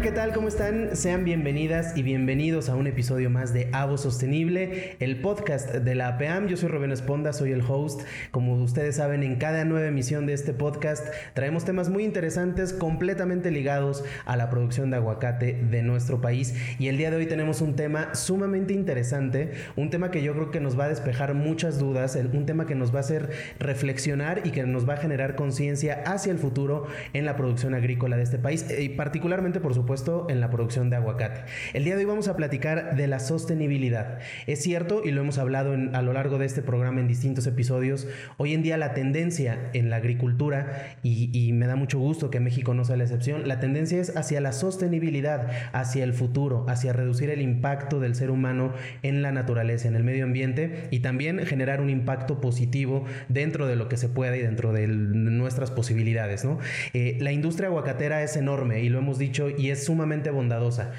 [0.00, 0.32] Hola, ¿qué tal?
[0.32, 0.96] ¿Cómo están?
[0.96, 6.08] Sean bienvenidas y bienvenidos a un episodio más de Avo Sostenible, el podcast de la
[6.08, 6.48] APAM.
[6.48, 8.00] Yo soy Rubén Esponda, soy el host.
[8.30, 13.50] Como ustedes saben, en cada nueva emisión de este podcast traemos temas muy interesantes, completamente
[13.50, 16.54] ligados a la producción de aguacate de nuestro país.
[16.78, 20.50] Y el día de hoy tenemos un tema sumamente interesante, un tema que yo creo
[20.50, 24.46] que nos va a despejar muchas dudas, un tema que nos va a hacer reflexionar
[24.46, 28.22] y que nos va a generar conciencia hacia el futuro en la producción agrícola de
[28.22, 29.89] este país, y particularmente por supuesto,
[30.28, 31.40] en la producción de aguacate.
[31.74, 34.20] El día de hoy vamos a platicar de la sostenibilidad.
[34.46, 38.06] Es cierto, y lo hemos hablado a lo largo de este programa en distintos episodios,
[38.36, 42.38] hoy en día la tendencia en la agricultura, y, y me da mucho gusto que
[42.38, 46.92] México no sea la excepción, la tendencia es hacia la sostenibilidad, hacia el futuro, hacia
[46.92, 51.44] reducir el impacto del ser humano en la naturaleza, en el medio ambiente, y también
[51.46, 56.44] generar un impacto positivo dentro de lo que se pueda y dentro de nuestras posibilidades.
[56.44, 56.58] ¿no?
[56.94, 60.92] Eh, la industria aguacatera es enorme y lo hemos dicho y es sumamente bondadosa.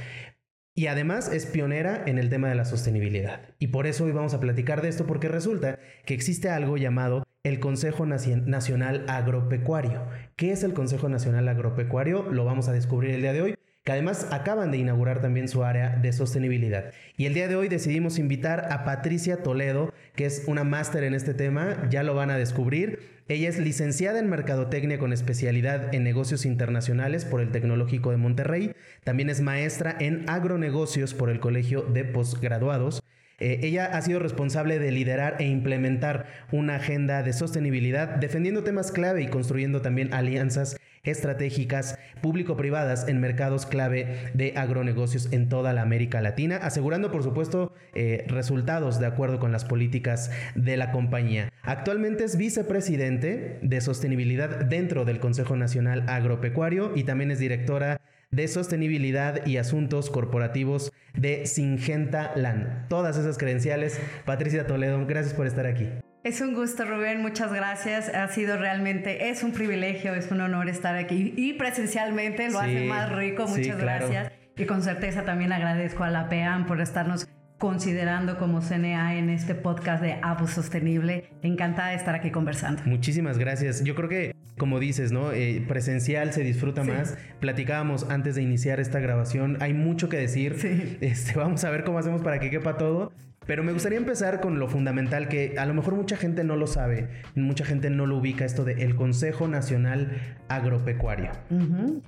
[0.74, 3.42] Y además es pionera en el tema de la sostenibilidad.
[3.60, 7.24] Y por eso hoy vamos a platicar de esto porque resulta que existe algo llamado
[7.44, 10.08] el Consejo Nacional Agropecuario.
[10.36, 12.24] ¿Qué es el Consejo Nacional Agropecuario?
[12.32, 15.64] Lo vamos a descubrir el día de hoy que además acaban de inaugurar también su
[15.64, 16.92] área de sostenibilidad.
[17.18, 21.16] Y el día de hoy decidimos invitar a Patricia Toledo, que es una máster en
[21.16, 23.22] este tema, ya lo van a descubrir.
[23.28, 28.76] Ella es licenciada en Mercadotecnia con especialidad en negocios internacionales por el Tecnológico de Monterrey.
[29.04, 33.02] También es maestra en agronegocios por el Colegio de Postgraduados.
[33.42, 38.92] Eh, ella ha sido responsable de liderar e implementar una agenda de sostenibilidad, defendiendo temas
[38.92, 45.82] clave y construyendo también alianzas estratégicas público-privadas en mercados clave de agronegocios en toda la
[45.82, 51.52] América Latina, asegurando por supuesto eh, resultados de acuerdo con las políticas de la compañía.
[51.64, 58.00] Actualmente es vicepresidente de sostenibilidad dentro del Consejo Nacional Agropecuario y también es directora
[58.32, 62.88] de sostenibilidad y asuntos corporativos de Singenta Land.
[62.88, 65.90] Todas esas credenciales, Patricia Toledo, gracias por estar aquí.
[66.24, 68.08] Es un gusto, Rubén, muchas gracias.
[68.10, 72.86] Ha sido realmente, es un privilegio, es un honor estar aquí y presencialmente lo hace
[72.86, 74.32] más rico, muchas gracias.
[74.56, 77.28] Y con certeza también agradezco a la PEAM por estarnos
[77.62, 81.26] considerando como CNA en este podcast de Avo Sostenible.
[81.44, 82.82] Encantada de estar aquí conversando.
[82.86, 83.84] Muchísimas gracias.
[83.84, 85.32] Yo creo que, como dices, ¿no?
[85.32, 87.20] Eh, presencial se disfruta más.
[87.40, 89.58] Platicábamos antes de iniciar esta grabación.
[89.62, 90.98] Hay mucho que decir.
[91.02, 93.12] Este, vamos a ver cómo hacemos para que quepa todo.
[93.48, 96.68] Pero me gustaría empezar con lo fundamental que a lo mejor mucha gente no lo
[96.68, 100.12] sabe, mucha gente no lo ubica, esto de el Consejo Nacional
[100.48, 101.32] Agropecuario.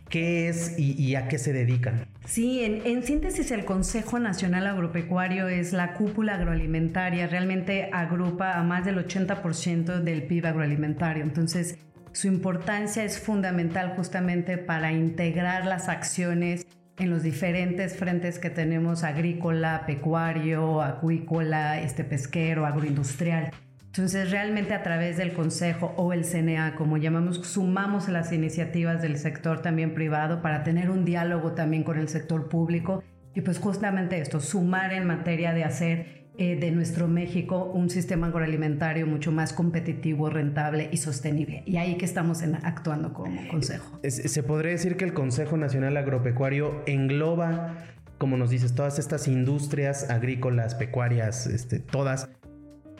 [0.09, 2.05] ¿Qué es y, a qué se dedican?
[2.23, 8.63] Sí, en, en, síntesis el Consejo Nacional Agropecuario es la cúpula agroalimentaria, realmente agrupa a
[8.63, 11.23] más del 80% del PIB agroalimentario.
[11.23, 11.79] Entonces,
[12.11, 16.67] su importancia es fundamental justamente para integrar las acciones
[16.97, 23.51] en los diferentes frentes que tenemos, agrícola, pecuario, acuícola, este pesquero, agroindustrial.
[23.85, 29.17] Entonces, realmente a través del Consejo o el CNA, como llamamos, sumamos las iniciativas del
[29.17, 33.03] sector también privado para tener un diálogo también con el sector público
[33.35, 38.27] y pues justamente esto, sumar en materia de hacer eh, de nuestro México un sistema
[38.27, 41.61] agroalimentario mucho más competitivo, rentable y sostenible.
[41.67, 43.99] Y ahí que estamos actuando como consejo.
[44.03, 47.77] Se podría decir que el Consejo Nacional Agropecuario engloba,
[48.17, 52.29] como nos dices, todas estas industrias agrícolas, pecuarias, este, todas,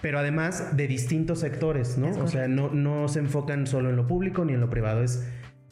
[0.01, 2.09] pero además de distintos sectores, ¿no?
[2.09, 5.27] O sea, no, no se enfocan solo en lo público ni en lo privado, es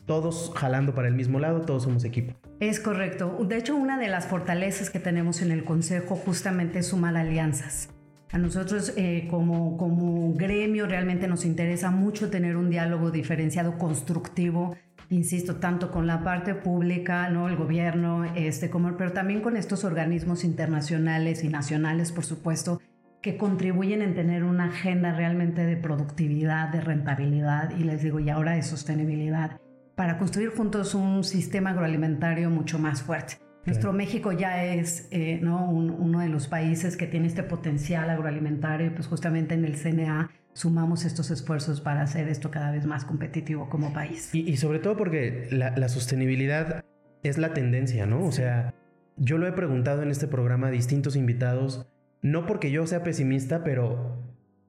[0.05, 2.33] todos jalando para el mismo lado, todos somos equipo.
[2.59, 3.37] Es correcto.
[3.47, 7.89] De hecho, una de las fortalezas que tenemos en el Consejo justamente es sumar alianzas.
[8.31, 14.75] A nosotros eh, como, como gremio realmente nos interesa mucho tener un diálogo diferenciado, constructivo,
[15.09, 17.49] insisto, tanto con la parte pública, ¿no?
[17.49, 22.79] el gobierno, este, como, pero también con estos organismos internacionales y nacionales, por supuesto,
[23.21, 28.29] que contribuyen en tener una agenda realmente de productividad, de rentabilidad y les digo, y
[28.29, 29.59] ahora de sostenibilidad
[30.01, 33.35] para construir juntos un sistema agroalimentario mucho más fuerte.
[33.67, 35.69] Nuestro México ya es eh, ¿no?
[35.69, 41.05] uno de los países que tiene este potencial agroalimentario pues justamente en el CNA sumamos
[41.05, 44.33] estos esfuerzos para hacer esto cada vez más competitivo como país.
[44.33, 46.83] Y, sobre todo porque la, sostenibilidad
[47.21, 48.25] es la tendencia, ¿no?
[48.25, 48.73] O sea,
[49.17, 51.85] yo lo he preguntado en este programa a distintos invitados,
[52.23, 54.17] no porque yo sea pesimista, pero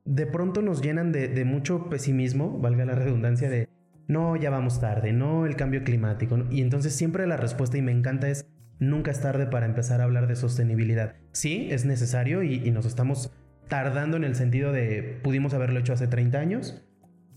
[0.05, 3.72] de pronto nos llenan de mucho pesimismo, valga la redundancia, de
[4.13, 6.39] no, ya vamos tarde, no, el cambio climático.
[6.51, 8.47] Y entonces siempre la respuesta, y me encanta, es
[8.79, 11.15] nunca es tarde para empezar a hablar de sostenibilidad.
[11.33, 13.33] Sí, es necesario y, nos estamos
[13.69, 16.85] tardando en el sentido de pudimos haberlo hecho hace 30 años,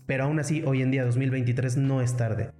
[0.06, 2.50] pero aún así hoy en día 2023 no es tarde.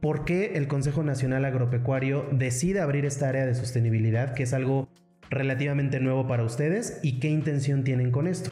[0.00, 4.88] ¿por qué el Consejo Nacional Agropecuario decide abrir esta área de sostenibilidad, que es algo
[5.28, 8.50] relativamente nuevo para ustedes, y qué intención tienen con esto?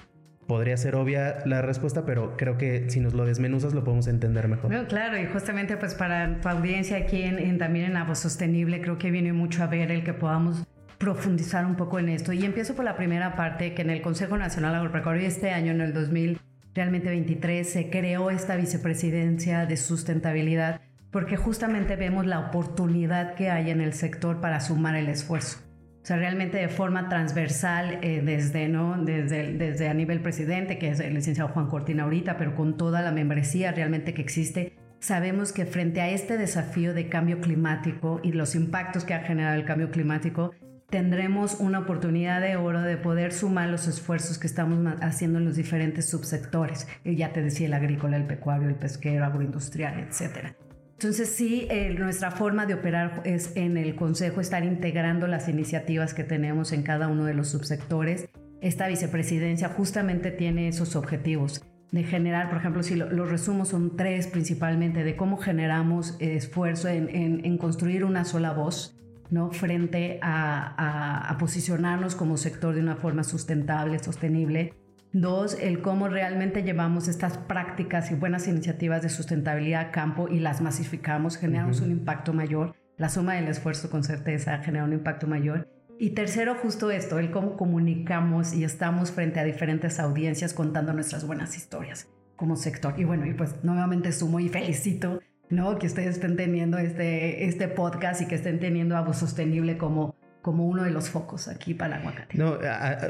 [0.49, 4.49] Podría ser obvia la respuesta, pero creo que si nos lo desmenuzas lo podemos entender
[4.49, 4.87] mejor.
[4.89, 9.11] claro, y justamente pues para tu audiencia aquí en, también en Avo Sostenible, creo que
[9.11, 10.65] viene mucho a ver el que podamos
[10.97, 12.33] profundizar un poco en esto.
[12.33, 15.83] Y empiezo por la primera parte, que en el Consejo Nacional Agropecuario este año, en
[15.83, 16.41] el 2000,
[16.75, 20.81] realmente 23, se creó esta vicepresidencia de sustentabilidad
[21.11, 25.68] porque justamente vemos la oportunidad que hay en el sector para sumar el esfuerzo.
[26.09, 28.97] O sea, realmente de forma transversal, eh, desde, ¿no?
[28.97, 33.03] Desde, desde a nivel presidente, que es el licenciado Juan Cortina ahorita, pero con toda
[33.03, 38.33] la membresía realmente que existe, sabemos que frente a este desafío de cambio climático y
[38.33, 40.55] los impactos que ha generado el cambio climático,
[40.89, 45.57] tendremos una oportunidad de oro de poder sumar los esfuerzos que estamos haciendo en los
[45.57, 46.89] diferentes subsectores.
[47.05, 50.57] Ya te decía el agrícola, el pecuario, el pesquero, agroindustrial, etcétera.
[50.99, 56.13] Entonces sí, eh, nuestra forma de operar es en el Consejo estar integrando las iniciativas
[56.13, 58.29] que tenemos en cada uno de los subsectores.
[58.61, 61.63] Esta vicepresidencia justamente tiene esos objetivos
[61.93, 67.59] de generar, por ejemplo, si los resumos son tres principalmente, de cómo generamos esfuerzo en,
[67.59, 68.99] construir una sola voz,
[69.31, 69.53] ¿no?
[69.53, 74.75] Frente a, a posicionarnos como sector de una forma sustentable, sostenible
[75.13, 80.39] Dos, el cómo realmente llevamos estas prácticas y buenas iniciativas de sustentabilidad a campo y
[80.39, 82.75] las masificamos, generamos un impacto mayor.
[82.99, 85.67] La suma del esfuerzo con certeza genera un impacto mayor.
[85.99, 91.27] Y tercero, justo esto, el cómo comunicamos y estamos frente a diferentes audiencias contando nuestras
[91.27, 92.95] buenas historias como sector.
[92.99, 95.79] Y bueno, y pues nuevamente sumo y felicito ¿no?
[95.79, 100.67] que ustedes estén teniendo este, este podcast y que estén teniendo algo sostenible como como
[100.67, 102.39] uno de los focos aquí para el aguacate.
[102.39, 102.59] No,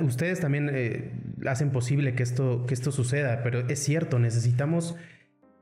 [0.03, 1.13] ustedes también eh,
[1.47, 4.97] hacen posible que esto, que esto suceda, pero es cierto, necesitamos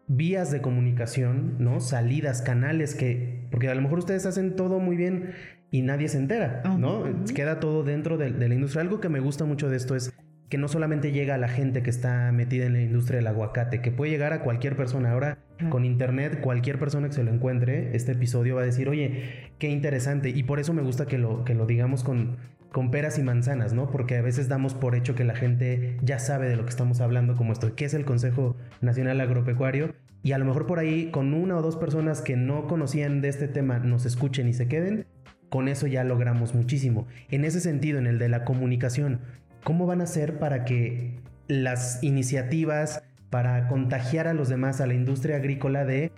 [0.07, 1.81] vías de comunicación, ¿no?
[1.81, 5.33] Salidas, canales que, porque a lo mejor ustedes hacen todo muy bien
[5.71, 7.05] y nadie se entera, ¿no?
[7.35, 8.83] Queda todo dentro de, de la industria.
[8.83, 10.13] Algo que me gusta mucho de esto es
[10.49, 13.81] que no solamente llega a la gente que está metida en la industria del aguacate,
[13.83, 15.13] que puede llegar a cualquier persona.
[15.13, 15.39] Ahora,
[15.71, 19.69] con internet, cualquier persona que se lo encuentre, este episodio va a decir, oye, qué
[19.69, 20.29] interesante.
[20.29, 22.37] Y por eso me gusta que lo, que lo digamos con,
[22.71, 23.91] con peras y manzanas, ¿no?
[23.91, 27.01] Porque a veces damos por hecho que la gente ya sabe de lo que estamos
[27.01, 29.95] hablando, como esto, que es el Consejo Nacional Agropecuario.
[30.23, 33.29] Y a lo mejor por ahí, con una o dos personas que no conocían de
[33.29, 35.07] este tema, nos escuchen y se queden,
[35.49, 37.07] con eso ya logramos muchísimo.
[37.31, 39.21] En ese sentido, en el de la comunicación,
[39.67, 41.19] ¿Cómo van a hacer para que
[41.49, 46.13] las iniciativas para contagiar a los demás, a la industria agrícola de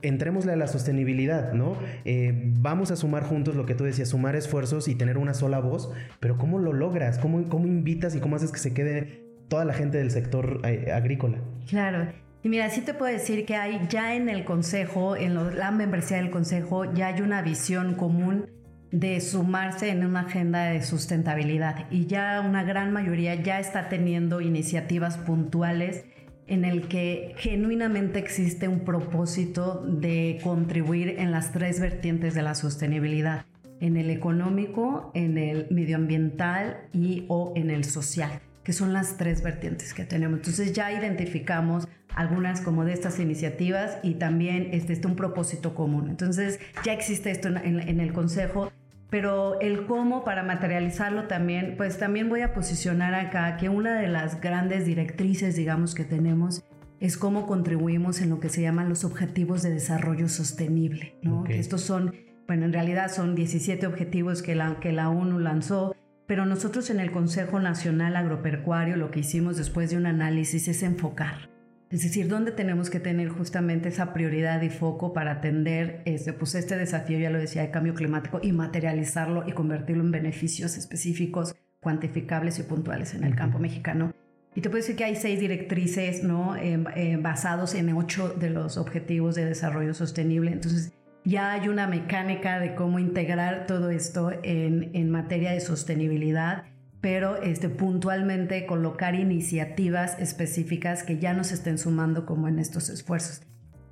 [0.00, 1.76] entrémosle a la sostenibilidad, ¿no?
[2.06, 5.58] Eh, vamos a sumar juntos lo que tú decías, sumar esfuerzos y tener una sola
[5.60, 7.18] voz, pero ¿cómo lo logras?
[7.18, 10.90] ¿Cómo, cómo invitas y cómo haces que se quede toda la gente del sector eh,
[10.90, 11.36] agrícola?
[11.68, 12.06] Claro.
[12.42, 16.16] Y mira, sí te puedo decir que hay ya en el Consejo, en la membresía
[16.16, 18.46] del Consejo, ya hay una visión común
[18.94, 24.40] de sumarse en una agenda de sustentabilidad y ya una gran mayoría ya está teniendo
[24.40, 26.04] iniciativas puntuales
[26.46, 32.54] en el que genuinamente existe un propósito de contribuir en las tres vertientes de la
[32.54, 33.46] sostenibilidad,
[33.80, 39.42] en el económico, en el medioambiental y o en el social, que son las tres
[39.42, 40.38] vertientes que tenemos.
[40.38, 46.10] Entonces ya identificamos algunas como de estas iniciativas y también este, este un propósito común.
[46.10, 48.70] Entonces ya existe esto en, en el Consejo
[49.14, 54.08] pero el cómo para materializarlo también, pues también voy a posicionar acá que una de
[54.08, 56.64] las grandes directrices, digamos, que tenemos
[56.98, 61.44] es cómo contribuimos en lo que se llaman los objetivos de desarrollo sostenible, ¿no?
[61.46, 62.12] estos son,
[62.48, 65.94] bueno, en realidad son 17 objetivos que la, que la ONU lanzó,
[66.26, 70.82] pero nosotros en el Consejo Nacional Agropecuario lo que hicimos después de un análisis es
[70.82, 71.53] enfocar.
[71.94, 76.56] Es decir, ¿dónde tenemos que tener justamente esa prioridad y foco para atender este, pues
[76.56, 81.54] este desafío, ya lo decía, de cambio climático y materializarlo y convertirlo en beneficios específicos,
[81.78, 84.12] cuantificables y puntuales en el campo mexicano?
[84.56, 86.56] Y te puedo decir que hay seis directrices, ¿no?
[86.56, 90.50] Em, em, basados en ocho de los objetivos de desarrollo sostenible.
[90.50, 90.92] Entonces,
[91.24, 96.64] ya hay una mecánica de cómo integrar todo esto en, en materia de sostenibilidad
[97.04, 103.42] pero este, puntualmente colocar iniciativas específicas que ya nos estén sumando como en estos esfuerzos.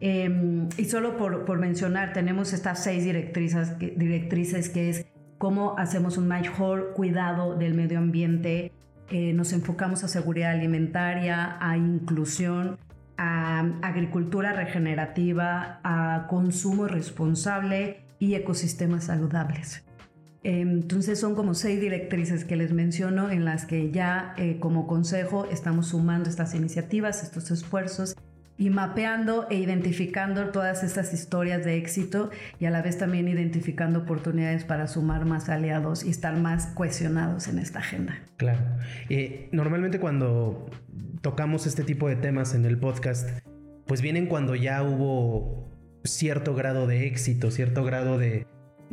[0.01, 5.05] Em, y solo por, por, mencionar, tenemos estas seis directrices, directrices que es
[5.37, 8.73] cómo hacemos un mejor cuidado del medio ambiente,
[9.11, 12.79] eh, nos enfocamos a seguridad alimentaria, a inclusión,
[13.19, 19.85] a agricultura regenerativa, a consumo responsable y ecosistemas saludables.
[20.45, 25.47] Entonces son como seis directrices que les menciono en las que ya eh, como consejo
[25.51, 28.17] estamos sumando estas iniciativas, estos esfuerzos
[28.59, 34.01] y mapeando e identificando todas estas historias de éxito y a la vez también identificando
[34.01, 38.19] oportunidades para sumar más aliados y estar más cohesionados en esta agenda.
[38.37, 38.61] Claro.
[39.09, 40.67] Eh, normalmente cuando
[41.23, 43.29] tocamos este tipo de temas en el podcast,
[43.87, 45.71] pues vienen cuando ya hubo
[46.05, 48.47] cierto grado de éxito, cierto grado de,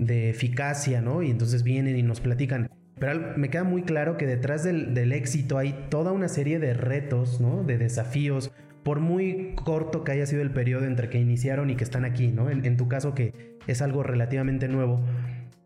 [0.08, 1.22] eficacia, ¿no?
[1.22, 2.70] Y entonces vienen y nos platican.
[3.00, 7.40] Pero me queda muy claro que detrás del, éxito hay toda una serie de retos,
[7.40, 7.64] ¿no?
[7.64, 8.52] De desafíos,
[8.84, 12.28] por muy corto que haya sido el periodo entre que iniciaron y que están aquí,
[12.28, 12.50] ¿no?
[12.50, 15.02] En, tu caso que es algo relativamente nuevo,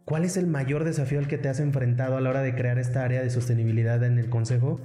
[0.06, 2.78] ¿cuál es el mayor desafío al que te has enfrentado a la hora de crear
[2.78, 4.80] esta área de sostenibilidad en el consejo?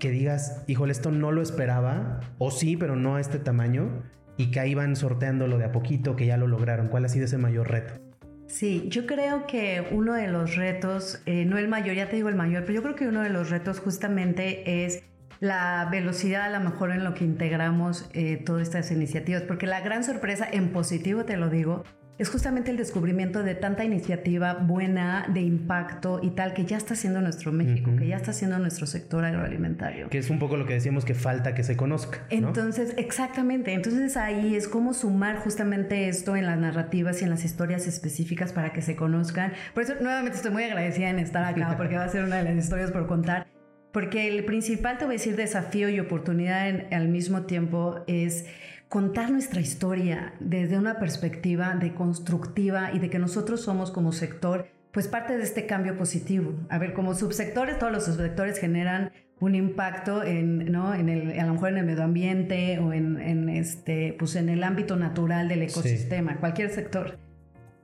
[0.00, 4.02] Que digas, híjole, esto no lo esperaba, o sí, pero no a este tamaño,
[4.36, 6.88] y que ahí van sorteándolo de a poquito, que ya lo lograron.
[6.88, 8.07] ¿Cuál ha sido ese mayor reto?
[8.48, 12.30] Sí, yo creo que uno de los retos, eh, no el mayor, ya te digo
[12.30, 15.02] el mayor, pero yo creo que uno de los retos justamente es
[15.38, 19.82] la velocidad a lo mejor en lo que integramos eh, todas estas iniciativas, porque la
[19.82, 21.84] gran sorpresa, en positivo te lo digo,
[22.18, 26.94] es justamente el descubrimiento de tanta iniciativa buena, de impacto y tal, que ya está
[26.94, 30.08] haciendo nuestro México, que ya está haciendo nuestro sector agroalimentario.
[30.08, 32.26] Que es un poco lo que decíamos que falta que se conozca.
[32.30, 33.72] Entonces, exactamente.
[33.72, 38.52] Entonces ahí es como sumar justamente esto en las narrativas y en las historias específicas
[38.52, 39.52] para que se conozcan.
[39.72, 42.44] Por eso, nuevamente, estoy muy agradecida en estar acá, porque va a ser una de
[42.44, 43.46] las historias por contar.
[43.92, 48.46] Porque el principal, te voy a decir, desafío y oportunidad al mismo tiempo es
[48.88, 54.66] contar nuestra historia desde una perspectiva de constructiva y de que nosotros somos como sector
[54.92, 56.54] pues parte de este cambio positivo.
[56.70, 60.94] A ver, como subsectores, todos los subsectores generan un impacto en, ¿no?
[60.94, 64.48] en el, a lo mejor en el medio ambiente o en, en, este, pues en
[64.48, 67.18] el ámbito natural del ecosistema, cualquier sector.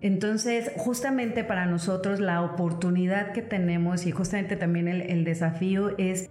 [0.00, 6.30] Entonces, justamente para nosotros la oportunidad que tenemos y justamente también el, el desafío es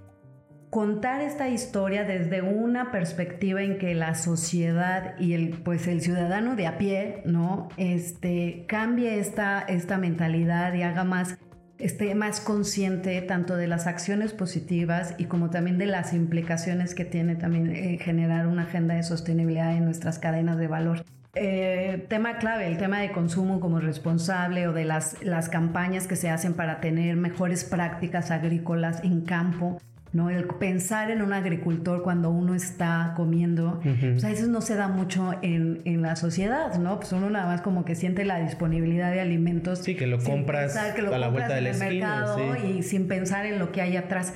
[0.73, 6.55] contar esta historia desde una perspectiva en que la sociedad y el, pues el ciudadano
[6.55, 7.69] de a pie, ¿no?
[7.77, 11.37] Este, cambie esta, esta mentalidad y haga más,
[11.77, 17.05] esté más consciente tanto de las acciones positivas y como también de las implicaciones que
[17.05, 21.05] tiene también eh, generar una agenda de sostenibilidad en nuestras cadenas de valor.
[21.35, 26.15] Eh, tema clave, el tema de consumo como responsable o de las, las campañas que
[26.15, 29.77] se hacen para tener mejores prácticas agrícolas en campo
[30.13, 30.29] ¿no?
[30.29, 34.87] El pensar en un agricultor cuando uno está comiendo, pues a veces no se da
[34.87, 36.99] mucho en, en, la sociedad, ¿no?
[36.99, 39.79] Pues uno nada más como que siente la disponibilidad de alimentos.
[39.79, 43.81] Sí, que lo compras a la vuelta del mercado y sin pensar en lo que
[43.81, 44.33] hay atrás.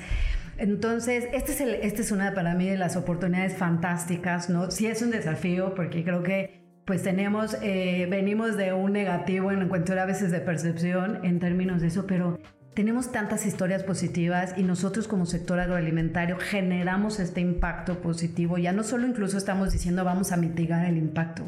[0.58, 4.72] Entonces, este es, el, este es una para mí de las oportunidades fantásticas, ¿no?
[4.72, 9.68] Sí es un desafío porque creo que pues tenemos, eh, venimos de un negativo en
[9.68, 12.40] cuanto a veces de percepción en términos de eso, pero
[12.78, 18.56] tenemos tantas historias positivas y nosotros como sector agroalimentario generamos este impacto positivo.
[18.56, 21.42] Ya no solo incluso estamos diciendo vamos a mitigar el impacto.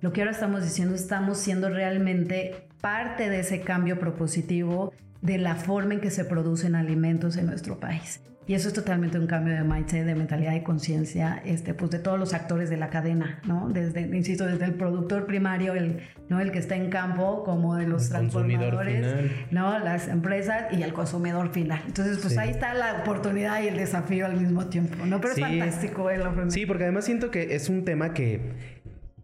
[0.00, 5.56] Lo que ahora estamos diciendo estamos siendo realmente parte de ese cambio propositivo de la
[5.56, 8.20] forma en que se producen alimentos en nuestro país.
[8.48, 11.98] Y eso es totalmente un cambio de mindset, de mentalidad y conciencia, este, pues de
[11.98, 13.68] todos los actores de la cadena, ¿no?
[13.68, 16.38] Desde, insisto, desde el productor primario, el, ¿no?
[16.40, 19.04] El que está en campo, como de los transformadores,
[19.50, 19.80] ¿no?
[19.80, 21.82] Las empresas y el consumidor final.
[21.88, 25.20] Entonces, pues ahí está la oportunidad y el desafío al mismo tiempo, ¿no?
[25.20, 26.22] Pero es fantástico el
[26.52, 28.52] Sí, porque además siento que es un tema que,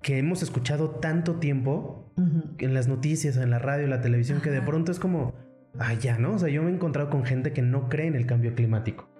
[0.02, 2.12] que hemos escuchado tanto tiempo
[2.58, 5.32] en las noticias, en la radio, en la televisión, que de pronto es como,
[5.78, 6.34] ay, ya, ¿no?
[6.34, 9.11] O sea, yo me he encontrado con gente que no cree en el cambio climático.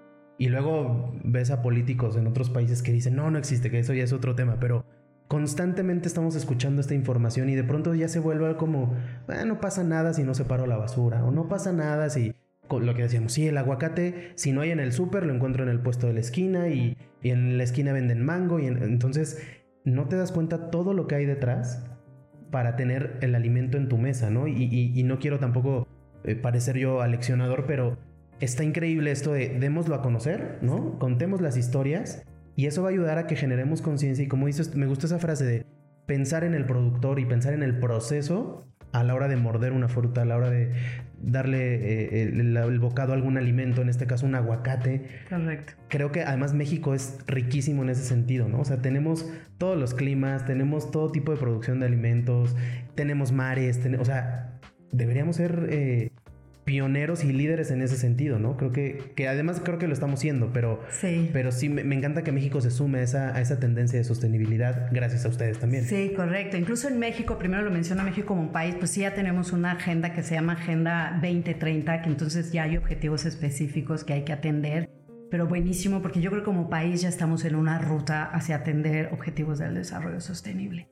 [0.42, 3.94] Y luego ves a políticos en otros países que dicen, no, no existe, que eso
[3.94, 4.84] ya es otro tema, pero
[5.28, 8.92] constantemente estamos escuchando esta información y de pronto ya se vuelve como,
[9.28, 12.34] ah, no pasa nada si no separo la basura, o no pasa nada si,
[12.68, 15.68] lo que decíamos, sí, el aguacate, si no hay en el súper, lo encuentro en
[15.68, 19.40] el puesto de la esquina y, en la esquina venden mango, y entonces
[19.84, 21.87] no te das cuenta todo lo que hay detrás
[22.50, 24.49] para tener el alimento en tu mesa, ¿no?
[24.49, 25.87] Y, no quiero tampoco
[26.25, 27.96] eh, parecer yo aleccionador, pero
[28.42, 30.99] está increíble esto de démoslo a conocer, ¿no?
[30.99, 32.25] Contemos las historias
[32.56, 35.18] y eso va a ayudar a que generemos conciencia y como dices, me gusta esa
[35.18, 35.66] frase de
[36.06, 39.88] pensar en el productor y pensar en el proceso a la hora de morder una
[39.88, 40.70] fruta, a la hora de
[41.22, 45.06] darle eh, el, bocado a algún alimento, en este caso un aguacate.
[45.30, 45.75] Correcto.
[45.88, 48.61] Creo que además México es riquísimo en ese sentido, ¿no?
[48.61, 52.54] O sea, tenemos todos los climas, tenemos todo tipo de producción de alimentos,
[52.94, 56.12] tenemos mares, o sea, deberíamos ser eh,
[56.64, 58.57] pioneros y líderes en ese sentido, ¿no?
[58.57, 62.23] Creo que, que además creo que lo estamos siendo, pero sí, pero sí me, encanta
[62.23, 65.85] que México se sume a esa, a esa tendencia de sostenibilidad gracias a ustedes también.
[65.85, 66.57] Sí, correcto.
[66.57, 69.73] Incluso en México, primero lo menciona México como un país, pues sí ya tenemos una
[69.73, 74.33] agenda que se llama Agenda 2030, que entonces ya hay objetivos específicos que hay que
[74.33, 74.88] atender
[75.33, 79.09] pero buenísimo porque yo creo que como país ya estamos en una ruta hacia atender
[79.14, 80.88] objetivos del desarrollo sostenible.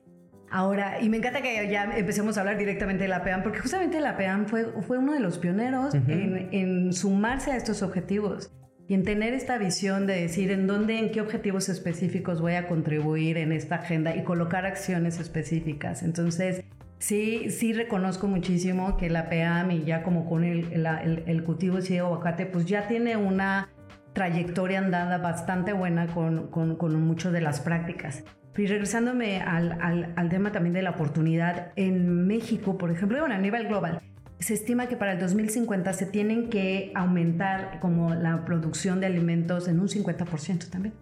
[0.51, 4.01] Ahora, y me encanta que ya empecemos a hablar directamente de la PEAM, porque justamente
[4.01, 8.51] la PEAM fue, fue uno de los pioneros en, en, sumarse a estos objetivos
[8.89, 12.67] y en tener esta visión de decir en dónde, en qué objetivos específicos voy a
[12.67, 16.03] contribuir en esta agenda y colocar acciones específicas.
[16.03, 16.65] Entonces,
[16.99, 21.79] sí, sí reconozco muchísimo que la PEAM y ya como con el, el, el cultivo
[21.79, 23.69] de aguacate, pues ya tiene una
[24.11, 28.25] trayectoria andada bastante buena con, con, con muchas de las prácticas.
[28.57, 33.33] Y regresándome al, al, al, tema también de la oportunidad, en México, por ejemplo, bueno,
[33.33, 34.01] a nivel global,
[34.41, 39.67] se estima que para el 2050 se tienen que aumentar como la producción de alimentos
[39.67, 40.95] en un 50% también.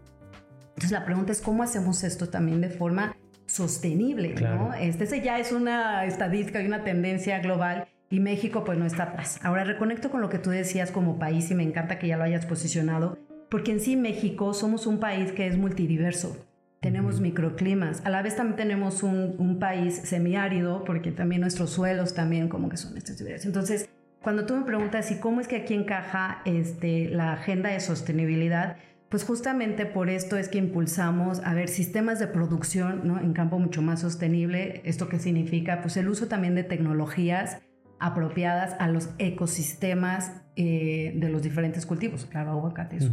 [0.69, 3.15] Entonces la pregunta es cómo hacemos esto también de forma
[3.45, 4.73] sostenible, ¿no?
[4.73, 9.39] Este ya es una estadística y una tendencia global y México pues no está atrás.
[9.41, 12.23] Ahora reconecto con lo que tú decías como país y me encanta que ya lo
[12.23, 13.17] hayas posicionado,
[13.49, 16.45] porque en sí México somos un país que es multidiverso
[16.79, 18.01] tenemos microclimas.
[18.05, 22.77] A la vez también tenemos un, país semiárido, porque también nuestros suelos también como que
[22.77, 23.89] son estos Entonces,
[24.21, 28.77] cuando tú me preguntas, ¿y cómo es que aquí encaja este, la agenda de sostenibilidad?
[29.09, 33.19] Pues justamente por esto es que impulsamos a ver sistemas de producción ¿no?
[33.19, 34.81] en campo mucho más sostenible.
[34.86, 35.81] ¿Esto qué significa?
[35.81, 37.57] Pues el uso también de tecnologías
[38.00, 42.25] apropiadas a los ecosistemas eh, de los diferentes cultivos.
[42.25, 43.09] Claro, aguacate es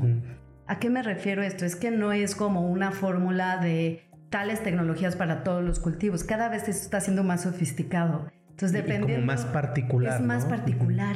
[0.66, 1.64] ¿A qué me refiero esto?
[1.64, 6.24] Es que no es como una fórmula de tales tecnologías para todos los cultivos.
[6.24, 8.30] Cada vez esto está siendo más sofisticado.
[8.50, 9.14] Entonces, dependiendo.
[9.14, 10.20] como más particular.
[10.20, 11.14] Es más particular.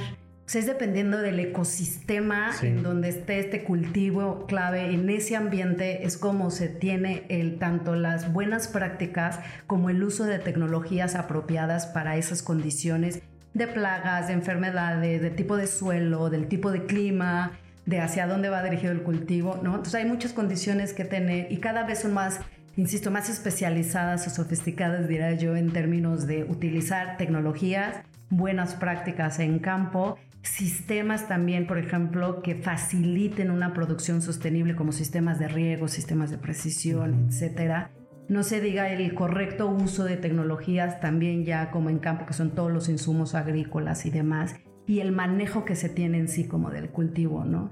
[0.50, 6.04] O sea, es dependiendo del ecosistema en donde esté este cultivo clave, en ese ambiente
[6.04, 9.38] es como se tiene el, tanto las buenas prácticas
[9.68, 13.22] como el uso de tecnologías apropiadas para esas condiciones
[13.54, 17.52] de plagas, de enfermedades, de tipo de suelo, del tipo de clima,
[17.90, 19.70] de hacia dónde va dirigido el cultivo, ¿no?
[19.70, 22.40] Entonces hay muchas condiciones que tener y cada vez son más,
[22.76, 27.96] insisto, más especializadas o sofisticadas, diría yo, en términos de utilizar tecnologías,
[28.30, 35.40] buenas prácticas en campo, sistemas también, por ejemplo, que faciliten una producción sostenible como sistemas
[35.40, 37.90] de riego, sistemas de precisión, etcétera.
[38.28, 42.52] No se diga el correcto uso de tecnologías también ya como en campo, que son
[42.52, 44.54] todos los insumos agrícolas y demás
[44.90, 47.70] y el manejo que se tiene en sí como del cultivo, ¿no?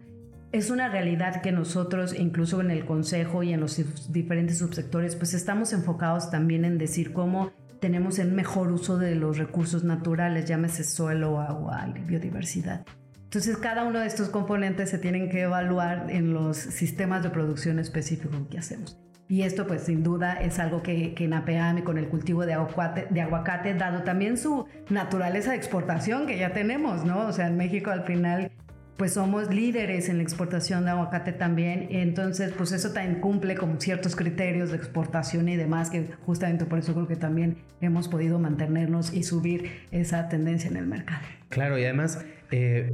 [0.52, 5.34] Es una realidad que nosotros, incluso en el Consejo y en los diferentes subsectores, pues
[5.34, 7.50] estamos enfocados también en decir cómo
[7.80, 12.86] tenemos el mejor uso de los recursos naturales, llámese suelo, agua y biodiversidad.
[13.24, 17.80] Entonces, cada uno de estos componentes se tienen que evaluar en los sistemas de producción
[17.80, 18.96] específicos que hacemos.
[19.28, 23.06] Y esto pues sin duda es algo que, que y con el cultivo de aguacate,
[23.10, 27.26] de aguacate, dado también su naturaleza de exportación que ya tenemos, ¿no?
[27.26, 28.50] O sea, en México al final
[28.96, 33.80] pues somos líderes en la exportación de aguacate también, entonces pues eso también cumple con
[33.80, 38.40] ciertos criterios de exportación y demás, que justamente por eso creo que también hemos podido
[38.40, 41.22] mantenernos y subir esa tendencia en el mercado.
[41.48, 42.24] Claro, y además...
[42.50, 42.92] Eh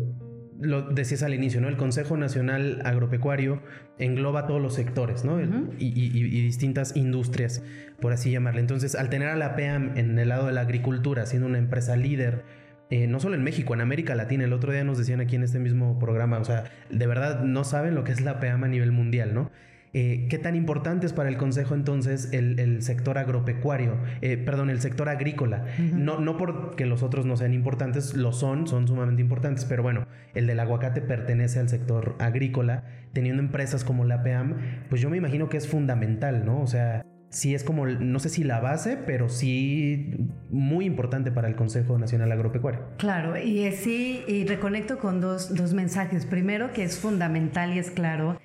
[0.60, 1.68] lo decías al inicio, ¿no?
[1.68, 3.62] El Consejo Nacional Agropecuario
[3.98, 5.40] engloba todos los sectores, ¿no?
[5.40, 7.62] y, distintas industrias,
[8.00, 8.60] por así llamarle.
[8.60, 11.96] Entonces, al tener a la PEAM en el lado de la agricultura, siendo una empresa
[11.96, 12.44] líder,
[12.90, 15.42] eh, no solo en México, en América Latina, el otro día nos decían aquí en
[15.42, 18.68] este mismo programa, o sea, de verdad no saben lo que es la PEAM a
[18.68, 19.50] nivel mundial, ¿no?
[19.96, 24.80] Eh, ¿Qué tan importante es para el Consejo entonces el, sector agropecuario, eh, perdón, el
[24.80, 25.66] sector agrícola?
[25.78, 30.06] no, no porque los otros no sean importantes, lo son, son sumamente importantes, pero bueno,
[30.34, 34.56] el del aguacate pertenece al sector agrícola, teniendo empresas como la PEAM,
[34.90, 36.60] pues yo me imagino que es fundamental, ¿no?
[36.60, 41.46] O sea, sí es como, no sé si la base, pero sí muy importante para
[41.46, 42.80] el Consejo Nacional Agropecuario.
[42.98, 46.26] Claro, y sí, y reconecto con dos, dos mensajes.
[46.26, 48.40] Primero, que es fundamental y es claro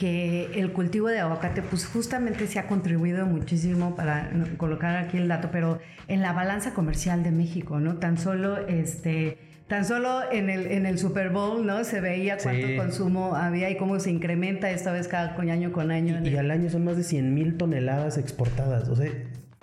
[0.00, 5.28] que el cultivo de aguacate pues justamente se ha contribuido muchísimo para colocar aquí el
[5.28, 7.96] dato, pero en la balanza comercial de México, ¿no?
[7.96, 9.36] Tan solo este
[9.68, 11.84] tan solo en el, en el Super Bowl, ¿no?
[11.84, 16.18] Se veía cuánto consumo había y cómo se incrementa esta vez cada año con año.
[16.24, 18.88] Y, al año son más de 100 mil toneladas exportadas.
[18.88, 19.12] O sea,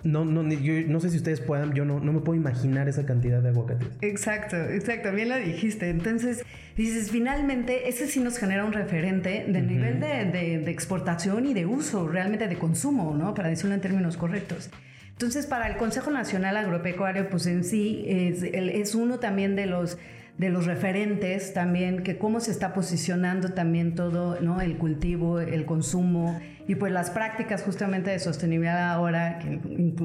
[0.04, 3.04] no, no, yo no sé si ustedes puedan, yo no, no me puedo imaginar esa
[3.04, 3.88] cantidad de aguacates.
[4.00, 5.90] Exacto, exacto, bien lo dijiste.
[5.90, 6.44] Entonces,
[6.76, 11.66] dices, finalmente, ese sí nos genera un referente del nivel de, de, exportación y de
[11.66, 13.34] uso, realmente de consumo, ¿no?
[13.34, 14.70] Para decirlo en términos correctos.
[15.10, 19.98] Entonces, para el Consejo Nacional Agropecuario, pues en sí es, es uno también de los
[20.38, 24.60] de los referentes también, que cómo se está posicionando también todo, ¿no?
[24.60, 29.60] El cultivo, el consumo y pues las prácticas justamente de sostenibilidad ahora, que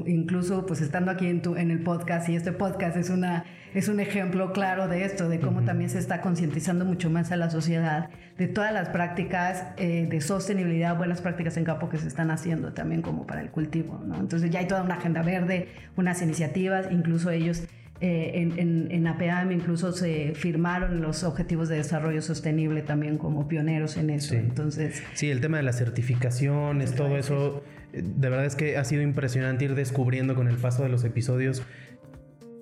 [0.06, 3.44] incluso pues estando aquí en, tu, en el podcast y este podcast es una
[3.74, 7.36] es un ejemplo claro de esto, de cómo también se está concientizando mucho más a
[7.36, 12.06] la sociedad de todas las prácticas eh, de sostenibilidad, buenas prácticas en campo que se
[12.06, 14.00] están haciendo también como para el cultivo.
[14.06, 14.14] ¿no?
[14.14, 17.64] Entonces ya hay toda una agenda verde, unas iniciativas, incluso ellos
[18.06, 23.48] eh, en, en, en, APAM incluso se firmaron los objetivos de desarrollo sostenible también como
[23.48, 24.34] pioneros en eso.
[24.34, 24.36] Sí.
[24.36, 27.64] Entonces, sí, el tema de las certificaciones, todo eso,
[27.94, 31.02] eh, de verdad es que ha sido impresionante ir descubriendo con el paso de los
[31.02, 31.62] episodios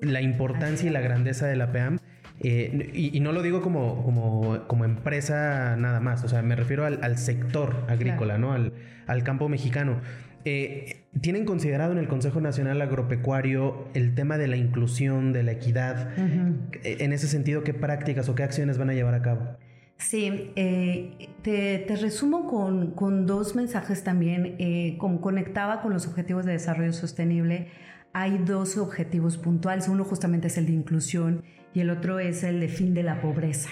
[0.01, 1.99] la importancia y la grandeza de la APAM.
[2.39, 6.55] Eh, y, y, no lo digo como, como, como, empresa nada más, o sea, me
[6.55, 8.39] refiero al, al sector agrícola, claro.
[8.39, 8.53] ¿no?
[8.53, 8.73] Al,
[9.09, 10.01] al campo mexicano.
[10.45, 15.53] Eh, ¿Tienen considerado en el Consejo Nacional Agropecuario el tema de la inclusión, de la
[15.53, 16.13] equidad?
[16.17, 16.57] Uh -huh.
[16.83, 19.57] En ese sentido, ¿qué prácticas o qué acciones van a llevar a cabo?
[19.99, 24.57] Sí, eh, te, te, resumo con, con, dos mensajes también.
[24.59, 27.69] Eh, como conectaba con los objetivos de desarrollo sostenible,
[28.13, 29.89] hay dos objetivos puntuales.
[29.89, 33.21] Uno justamente es el de inclusión y el otro es el de fin de la
[33.21, 33.71] pobreza.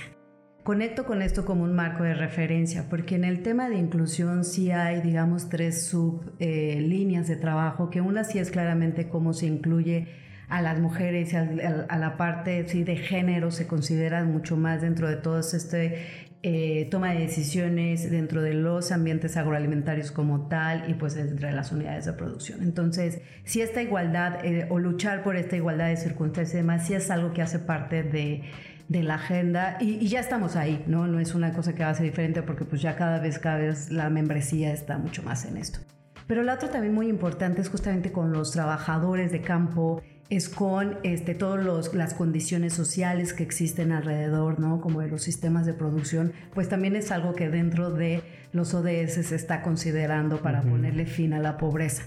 [0.71, 4.71] Conecto con esto como un marco de referencia, porque en el tema de inclusión sí
[4.71, 10.07] hay, digamos, tres sublíneas eh, de trabajo, que una sí es claramente cómo se incluye
[10.49, 14.81] a las mujeres y a, a, la parte sí, de género, se considera mucho más
[14.81, 16.07] dentro de todo este
[16.43, 21.71] eh, toma de decisiones dentro de los ambientes agroalimentarios como tal y pues entre las
[21.71, 22.63] unidades de producción.
[22.63, 26.95] Entonces, si esta igualdad eh, o luchar por esta igualdad de circunstancias y demás, sí
[26.95, 28.43] es algo que hace parte de
[28.91, 31.07] de la agenda y, y, ya estamos ahí, ¿no?
[31.07, 33.59] No es una cosa que va a ser diferente porque pues ya cada vez, cada
[33.59, 35.79] vez la membresía está mucho más en esto.
[36.27, 40.99] Pero la otra también muy importante es justamente con los trabajadores de campo, es con
[41.05, 44.81] este, todas las condiciones sociales que existen alrededor, ¿no?
[44.81, 48.23] Como de los sistemas de producción, pues también es algo que dentro de
[48.53, 50.71] los ODS se está considerando para uh -huh.
[50.71, 52.03] ponerle fin a la pobreza.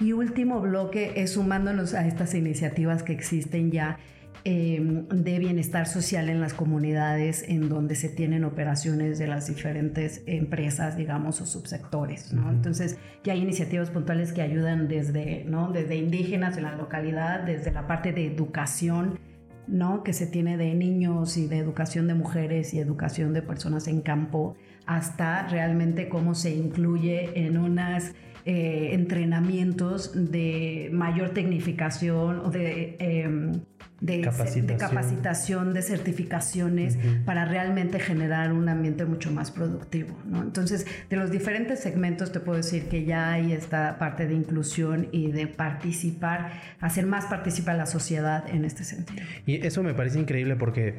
[0.00, 3.98] Y último bloque es sumándonos a estas iniciativas que existen ya
[4.48, 10.22] eh, de bienestar social en las comunidades en donde se tienen operaciones de las diferentes
[10.26, 12.42] empresas, digamos, o subsectores, ¿no?
[12.42, 12.52] Uh -huh.
[12.52, 15.72] Entonces, ya hay iniciativas puntuales que ayudan desde, ¿no?
[15.72, 19.18] Desde indígenas en la localidad, desde la parte de educación,
[19.66, 20.04] ¿no?
[20.04, 24.00] Que se tiene de niños y de educación de mujeres y educación de personas en
[24.00, 24.54] campo,
[24.86, 33.50] hasta realmente cómo se incluye en unas eh, entrenamientos de mayor tecnificación o de, eh,
[34.00, 34.66] de, capacitación.
[34.66, 35.74] de, capacitación.
[35.74, 37.24] de certificaciones, uh -huh.
[37.24, 40.16] para realmente generar un ambiente mucho más productivo.
[40.26, 40.42] ¿no?
[40.42, 45.08] Entonces, de los diferentes segmentos te puedo decir que ya hay esta parte de inclusión
[45.12, 49.24] y de participar, hacer más participar a la sociedad en este sentido.
[49.46, 50.98] Y eso me parece increíble porque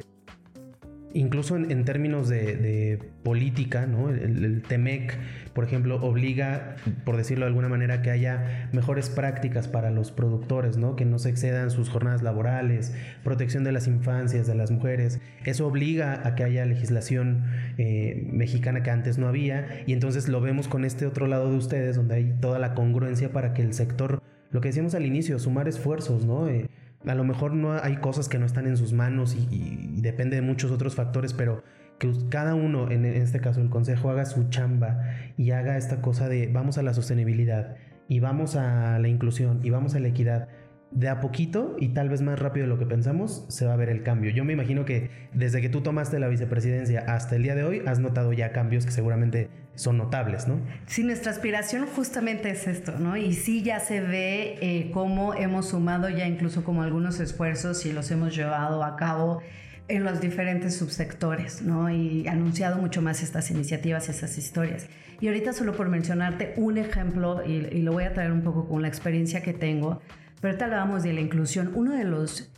[1.18, 4.10] incluso en, términos de, política, ¿no?
[4.10, 5.18] El, el, TEMEC,
[5.52, 10.76] por ejemplo, obliga, por decirlo de alguna manera, que haya mejores prácticas para los productores,
[10.76, 10.96] ¿no?
[10.96, 15.20] Que no se excedan sus jornadas laborales, protección de las infancias, de las mujeres.
[15.44, 17.44] Eso obliga a que haya legislación
[17.76, 21.56] eh, mexicana que antes no había y entonces lo vemos con este otro lado de
[21.56, 25.38] ustedes, donde hay toda la congruencia para que el sector, lo que decíamos al inicio,
[25.38, 26.48] sumar esfuerzos, ¿no?
[26.48, 26.68] Eh,
[27.06, 30.36] a lo mejor no hay cosas que no están en sus manos y, y, depende
[30.36, 31.62] de muchos otros factores, pero
[31.98, 35.00] que cada uno, en este caso el consejo, haga su chamba
[35.36, 37.76] y haga esta cosa de vamos a la sostenibilidad
[38.08, 40.48] y vamos a la inclusión y vamos a la equidad.
[40.90, 43.76] De a poquito y tal vez más rápido de lo que pensamos, se va a
[43.76, 44.30] ver el cambio.
[44.30, 47.82] Yo me imagino que desde que tú tomaste la vicepresidencia hasta el día de hoy,
[47.86, 50.60] has notado ya cambios que seguramente son notables, ¿no?
[50.86, 53.16] Sí, nuestra aspiración justamente es esto, ¿no?
[53.16, 57.92] Y sí ya se ve eh, cómo hemos sumado ya incluso como algunos esfuerzos y
[57.92, 59.40] los hemos llevado a cabo
[59.86, 61.90] en los diferentes subsectores, ¿no?
[61.90, 64.88] Y anunciado mucho más estas iniciativas y estas historias.
[65.20, 68.68] Y ahorita solo por mencionarte un ejemplo, y, y lo voy a traer un poco
[68.68, 70.00] con la experiencia que tengo,
[70.40, 71.72] pero ahorita hablábamos de la inclusión.
[71.74, 72.50] Uno de los,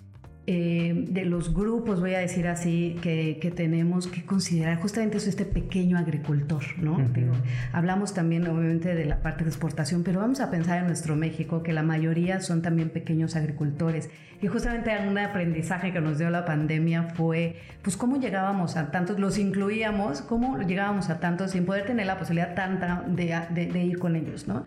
[0.47, 5.27] eh, de los grupos, voy a decir así, que, que, tenemos que considerar justamente es
[5.27, 6.95] este pequeño agricultor, ¿no?
[6.95, 7.13] Uh -huh.
[7.13, 7.33] Digo,
[7.73, 11.63] hablamos también obviamente de la parte de exportación, pero vamos a pensar en nuestro México,
[11.63, 14.11] que la mayoría son también pequeños agricultores.
[14.43, 19.21] Y justamente un aprendizaje que nos dio la pandemia fue, pues, cómo llegábamos a tantos,
[19.21, 23.85] los incluíamos, cómo llegábamos a tantos sin poder tener la posibilidad tanta de, de, de
[23.85, 24.65] ir con ellos, ¿no?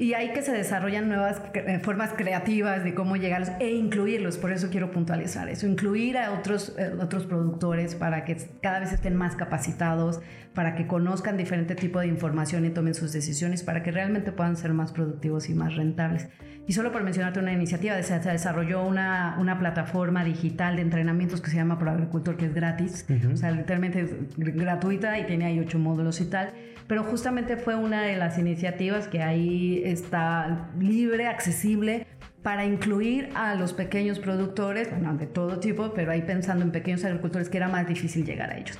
[0.00, 1.42] Y hay que se desarrollan nuevas
[1.82, 4.38] formas creativas de cómo llegarlos e incluirlos.
[4.38, 5.66] Por eso quiero puntualizar eso.
[5.66, 10.22] Incluir a otros, eh, otros productores para que cada vez estén más capacitados,
[10.54, 14.56] para que conozcan diferente tipo de información y tomen sus decisiones, para que realmente puedan
[14.56, 16.30] ser más productivos y más rentables.
[16.66, 21.50] Y solo por mencionarte una iniciativa, se desarrolló una, una plataforma digital de entrenamientos que
[21.50, 23.34] se llama Pro Agricultor, que es gratis, uh -huh.
[23.34, 26.52] o sea, literalmente es gratuita y tiene ahí ocho módulos y tal.
[26.90, 32.04] Pero justamente fue una de las iniciativas que ahí está libre, accesible
[32.42, 37.04] para incluir a los pequeños productores, bueno, de todo tipo, pero ahí pensando en pequeños
[37.04, 38.76] agricultores que era más difícil llegar a ellos.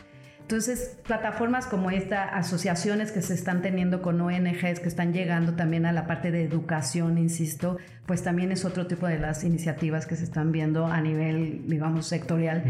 [0.50, 5.86] Entonces, plataformas como esta, asociaciones que se están teniendo con ONGs que están llegando también
[5.86, 10.16] a la parte de educación, insisto, pues también es otro tipo de las iniciativas que
[10.16, 12.64] se están viendo a nivel, digamos, sectorial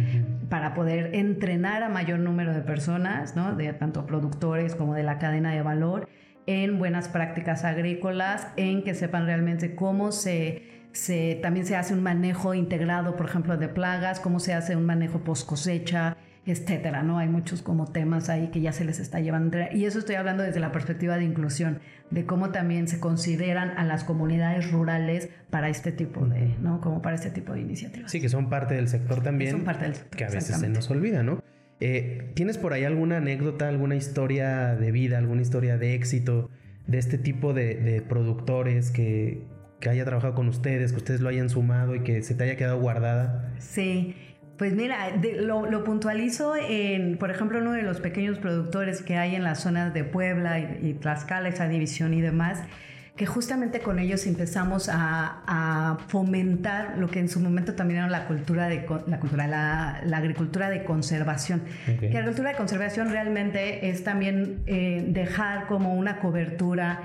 [0.51, 3.57] para poder entrenar a mayor número de personas, ¿no?
[3.57, 6.07] De tanto productores como de la cadena de valor
[6.45, 12.03] en buenas prácticas agrícolas, en que sepan realmente cómo se se, también se hace un
[12.03, 16.17] manejo integrado, por ejemplo, de plagas, cómo se hace un manejo post cosecha,
[16.51, 17.19] etcétera, ¿no?
[17.19, 19.59] Hay muchos como temas ahí que ya se les está llevando.
[19.73, 23.85] Y eso estoy hablando desde la perspectiva de inclusión, de cómo también se consideran a
[23.85, 26.81] las comunidades rurales para este tipo de, ¿no?
[26.81, 28.11] Como para este tipo de iniciativas.
[28.11, 29.53] Sí, que son parte del sector también.
[29.53, 30.17] son parte del sector.
[30.17, 31.43] Que a veces se nos olvida, ¿no?
[31.81, 36.51] Eh, ¿Tienes por ahí alguna anécdota, alguna historia de vida, alguna historia de éxito
[36.87, 39.43] de este tipo de, productores que,
[39.81, 42.57] que haya trabajado con ustedes, que ustedes lo hayan sumado y que se te haya
[42.57, 43.55] quedado guardada?
[43.59, 44.15] Sí,
[44.61, 49.43] pues mira, lo, puntualizo en, por ejemplo, uno de los pequeños productores que hay en
[49.43, 52.59] las zonas de Puebla y, Tlaxcala, esa división y demás,
[53.17, 58.27] que justamente con ellos empezamos a, fomentar lo que en su momento también era la
[58.27, 61.63] cultura de la cultura, la, agricultura de conservación.
[61.87, 67.01] Que la agricultura de conservación realmente es también eh, dejar como una cobertura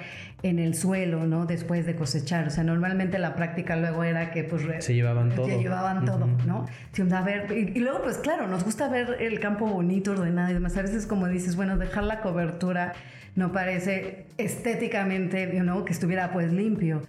[0.45, 1.47] en el suelo, ¿no?
[1.47, 2.45] Después de cosechar.
[2.45, 4.63] O sea, normalmente la práctica luego era que pues...
[4.85, 5.47] Se llevaban todo.
[5.47, 6.67] Se llevaban todo, ¿no?
[7.15, 10.77] A ver, y, luego pues claro, nos gusta ver el campo bonito, ordenado y demás.
[10.77, 12.93] A veces como dices, bueno, dejar la cobertura
[13.33, 15.83] no parece estéticamente, ¿no?
[15.83, 17.01] Que estuviera pues limpio.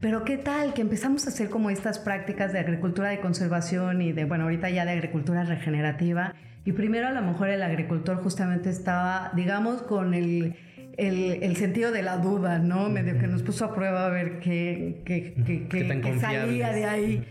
[0.00, 4.12] Pero qué tal que empezamos a hacer como estas prácticas de agricultura de conservación y
[4.12, 6.34] de, bueno, ahorita ya de agricultura regenerativa.
[6.64, 10.56] Y primero a lo mejor el agricultor justamente estaba, digamos, con el
[10.96, 12.88] el, sentido de la duda, ¿no?
[12.88, 17.24] Medio que nos puso a prueba a ver qué, qué, qué, qué salía de ahí.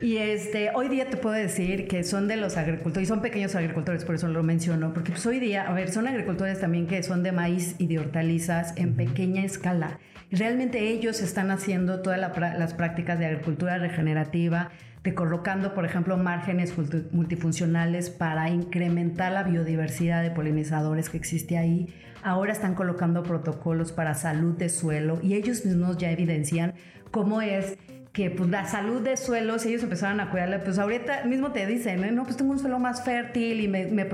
[0.00, 3.54] Y este, hoy día te puedo decir que son de los agricultores, y son pequeños
[3.54, 7.02] agricultores, por eso lo menciono, porque pues hoy día, a ver, son agricultores también que
[7.02, 9.98] son de maíz y de hortalizas en pequeña escala.
[10.30, 14.72] Realmente ellos están haciendo todas las prácticas de agricultura regenerativa,
[15.04, 16.74] de colocando, por ejemplo, márgenes
[17.12, 21.94] multifuncionales para incrementar la biodiversidad de polinizadores que existe ahí.
[22.24, 26.72] Ahora están colocando protocolos para salud de suelo y ellos mismos ya evidencian
[27.10, 27.76] cómo es
[28.14, 32.14] que pues la salud de suelos, ellos empezaron a cuidarla, pues ahorita mismo te dicen,
[32.14, 34.08] no, pues tengo un suelo más fértil y me, me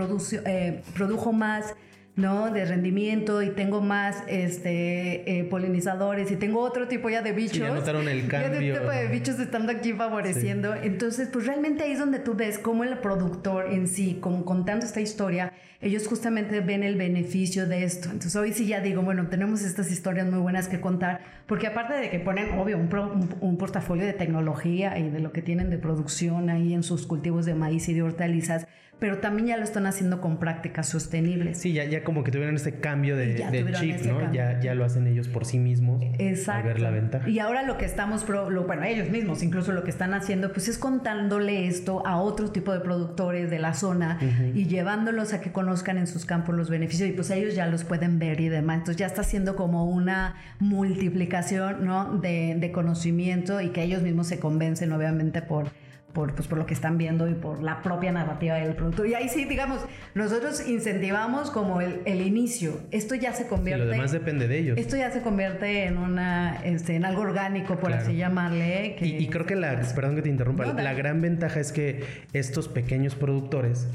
[0.44, 1.76] eh, produjo más
[2.20, 2.50] ¿no?
[2.50, 7.58] De rendimiento y tengo más este, eh, polinizadores y tengo otro tipo ya de bichos.
[7.58, 8.74] ya notaron el cambio.
[8.74, 10.74] tipo de bichos estando aquí favoreciendo.
[10.74, 14.86] Entonces, pues realmente ahí es donde tú ves cómo el productor en sí, como contando
[14.86, 18.08] esta historia, ellos justamente ven el beneficio de esto.
[18.10, 21.94] Entonces, hoy sí ya digo, bueno, tenemos estas historias muy buenas que contar, porque aparte
[21.94, 25.78] de que ponen, obvio, un, un portafolio de tecnología y de lo que tienen de
[25.78, 28.66] producción ahí en sus cultivos de maíz y de hortalizas,
[29.00, 31.58] pero también ya lo están haciendo con prácticas sostenibles.
[31.58, 33.34] Sí, ya, ya como que tuvieron este cambio de,
[33.80, 34.30] chip, ¿no?
[34.32, 36.02] Ya, ya lo hacen ellos por sí mismos.
[36.18, 36.68] Exacto.
[36.68, 37.28] ver la ventaja.
[37.28, 40.68] Y ahora lo que estamos, lo, bueno, ellos mismos incluso lo que están haciendo, pues
[40.68, 44.18] es contándole esto a otro tipo de productores de la zona
[44.54, 47.84] y llevándolos a que conozcan en sus campos los beneficios y pues ellos ya los
[47.84, 48.78] pueden ver y demás.
[48.78, 52.18] Entonces ya está haciendo como una multiplicación, ¿no?
[52.18, 55.70] De, de conocimiento y que ellos mismos se convencen obviamente por
[56.12, 59.04] por, pues, por lo que están viendo y por la propia narrativa del producto.
[59.04, 59.80] Y ahí sí, digamos,
[60.14, 62.80] nosotros incentivamos como el, el inicio.
[62.90, 63.84] Esto ya se convierte...
[63.84, 64.78] Y lo demás depende de ellos.
[64.78, 68.96] Esto ya se convierte en una este, en algo orgánico, por así llamarle.
[69.00, 69.80] y, creo que la...
[69.94, 70.66] Perdón que te interrumpa.
[70.66, 73.88] la gran ventaja es que estos pequeños productores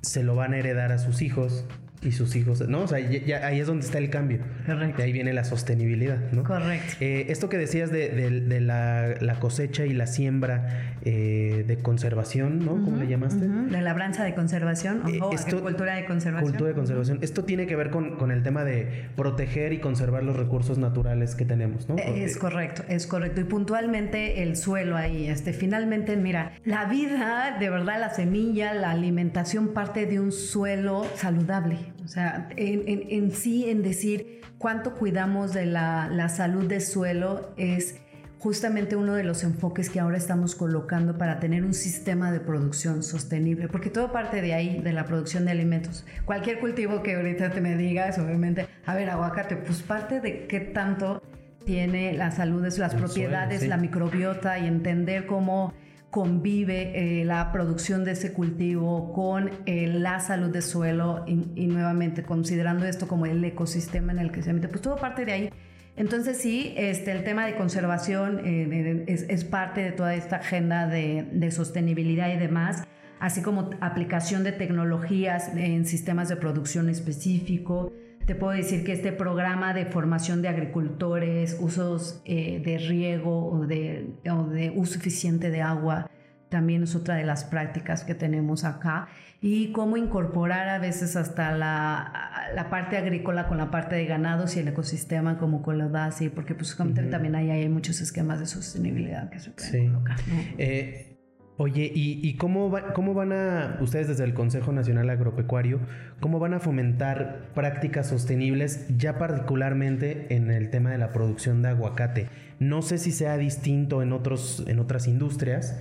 [0.00, 1.64] se lo van a heredar a sus hijos
[2.02, 2.82] y sus hijos, ¿no?
[2.82, 4.38] O sea, ya, ahí es donde está el cambio.
[4.66, 4.98] Correcto.
[4.98, 6.42] De ahí viene la sostenibilidad, ¿no?
[6.42, 6.94] Correcto.
[7.00, 12.72] Eh, esto que decías de, la, cosecha y la siembra eh, de conservación, ¿no?
[12.72, 13.46] ¿Cómo le llamaste?
[13.48, 16.50] De labranza de conservación o eh, cultura de conservación.
[16.50, 17.18] Cultura de conservación.
[17.22, 21.44] Esto tiene que ver con, el tema de proteger y conservar los recursos naturales que
[21.44, 21.96] tenemos, ¿no?
[21.96, 23.40] Es correcto, es correcto.
[23.40, 28.90] Y puntualmente el suelo ahí, este, finalmente, mira, la vida, de verdad, la semilla, la
[28.90, 31.91] alimentación parte de un suelo saludable.
[32.04, 37.96] O sea, en, sí, en decir cuánto cuidamos de la, salud del suelo es
[38.38, 43.04] justamente uno de los enfoques que ahora estamos colocando para tener un sistema de producción
[43.04, 46.04] sostenible, porque todo parte de ahí, de la producción de alimentos.
[46.24, 50.58] Cualquier cultivo que ahorita te me digas, obviamente, a ver, aguacate, pues parte de qué
[50.58, 51.22] tanto
[51.64, 55.72] tiene la salud, las propiedades, la microbiota y entender cómo
[56.12, 62.22] convive eh, la producción de ese cultivo con eh, la salud del suelo y, nuevamente
[62.22, 65.50] considerando esto como el ecosistema en el que se mete, pues todo parte de ahí.
[65.96, 71.26] Entonces sí, este, el tema de conservación eh, es, parte de toda esta agenda de,
[71.32, 72.84] de, sostenibilidad y demás,
[73.18, 77.90] así como aplicación de tecnologías en sistemas de producción específico.
[78.26, 83.66] Te puedo decir que este programa de formación de agricultores, usos eh, de riego o
[83.66, 86.08] de, o de uso eficiente de agua,
[86.48, 89.08] también es otra de las prácticas que tenemos acá.
[89.40, 94.56] Y cómo incorporar a veces hasta la, la parte agrícola con la parte de ganados
[94.56, 98.38] y el ecosistema como con lo da así, porque pues también ahí hay muchos esquemas
[98.38, 100.16] de sostenibilidad que se pueden colocar.
[100.58, 101.11] Eh,
[101.56, 105.80] oye, ¿y, cómo, cómo van a, ustedes desde el Consejo Nacional Agropecuario,
[106.20, 111.68] cómo van a fomentar prácticas sostenibles ya particularmente en el tema de la producción de
[111.68, 112.28] aguacate?
[112.58, 115.80] No sé si sea distinto en, otros, en otras industrias,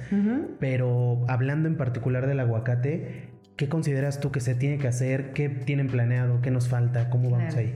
[0.60, 5.32] pero hablando en particular del aguacate, ¿qué consideras tú que se tiene que hacer?
[5.34, 6.42] ¿Qué tienen planeado?
[6.42, 7.10] ¿Qué nos falta?
[7.10, 7.76] ¿Cómo vamos ahí?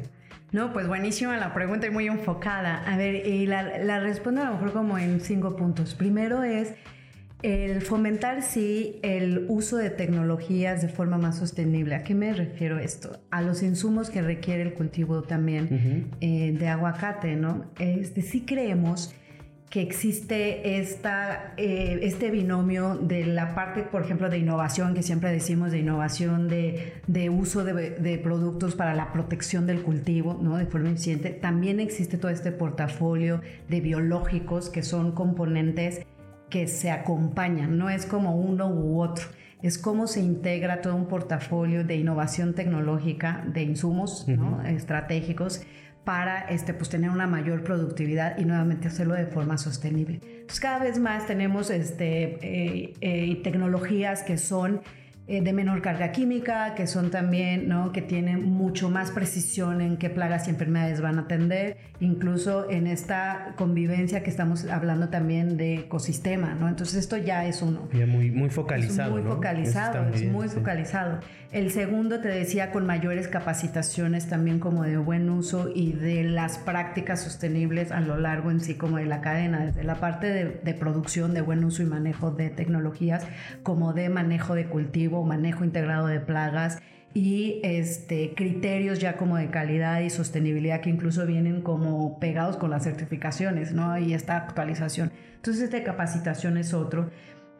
[0.52, 2.84] No, pues buenísima la pregunta y muy enfocada.
[2.86, 5.96] A ver, y la, la respondo a lo mejor como en cinco puntos.
[5.96, 6.76] Primero es
[7.42, 11.96] el fomentar, sí, el uso de tecnologías de forma más sostenible.
[11.96, 13.20] ¿A qué me refiero esto?
[13.30, 17.66] A los insumos que requiere el cultivo también eh, de aguacate, ¿no?
[17.80, 19.14] Este, sí creemos
[19.70, 25.32] que existe esta, eh, este binomio de la parte, por ejemplo, de innovación, que siempre
[25.32, 30.58] decimos de innovación, de, de uso de, de, productos para la protección del cultivo, ¿no?
[30.58, 31.32] De forma eficiente.
[31.32, 36.06] También existe todo este portafolio de biológicos que son componentes
[36.50, 39.26] que se acompañan, no es como uno u otro,
[39.62, 44.28] es cómo se integra todo un portafolio de innovación tecnológica, de insumos
[44.68, 45.62] estratégicos
[46.04, 50.22] para este, pues, tener una mayor productividad y nuevamente hacerlo de forma sostenible.
[50.24, 54.82] Entonces cada vez más tenemos este, eh, eh, tecnologías que son
[55.28, 57.92] eh, de menor carga química, que son también, ¿no?
[57.92, 62.86] Que tienen mucho más precisión en qué plagas y enfermedades van a atender, incluso en
[62.86, 66.70] esta convivencia que estamos hablando también de ecosistema, ¿no?
[66.70, 67.90] Entonces esto ya es uno.
[67.92, 69.18] Ya muy, muy focalizado.
[69.18, 71.20] Es muy focalizado, es muy focalizado.
[71.52, 76.58] El segundo, te decía, con mayores capacitaciones también como de buen uso y de las
[76.60, 80.46] prácticas sostenibles a lo largo en sí como de la cadena, desde la parte de,
[80.64, 83.26] de producción, de buen uso y manejo de tecnologías,
[83.64, 86.82] como de manejo de cultivo manejo integrado de plagas
[87.16, 92.70] y este, criterios ya como de calidad y sostenibilidad que incluso vienen como pegados con
[92.70, 93.98] las certificaciones, ¿no?
[93.98, 95.14] Y esta actualización.
[95.38, 97.10] Entonces, esta capacitación es otro.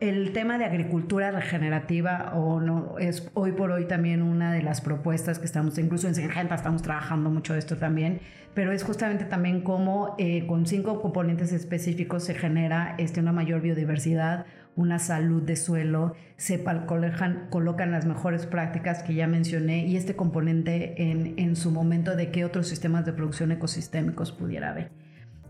[0.02, 4.82] El tema de agricultura regenerativa o no es hoy por hoy también una de las
[4.82, 8.20] propuestas que estamos, incluso en Singenta estamos trabajando mucho de esto también,
[8.54, 13.62] pero es justamente también cómo eh, con cinco componentes específicos se genera este, una mayor
[13.62, 19.96] biodiversidad, una salud de suelo, se colocan, colocan las mejores prácticas que ya mencioné y
[19.96, 24.92] este componente en, en su momento de qué otros sistemas de producción ecosistémicos pudiera haber.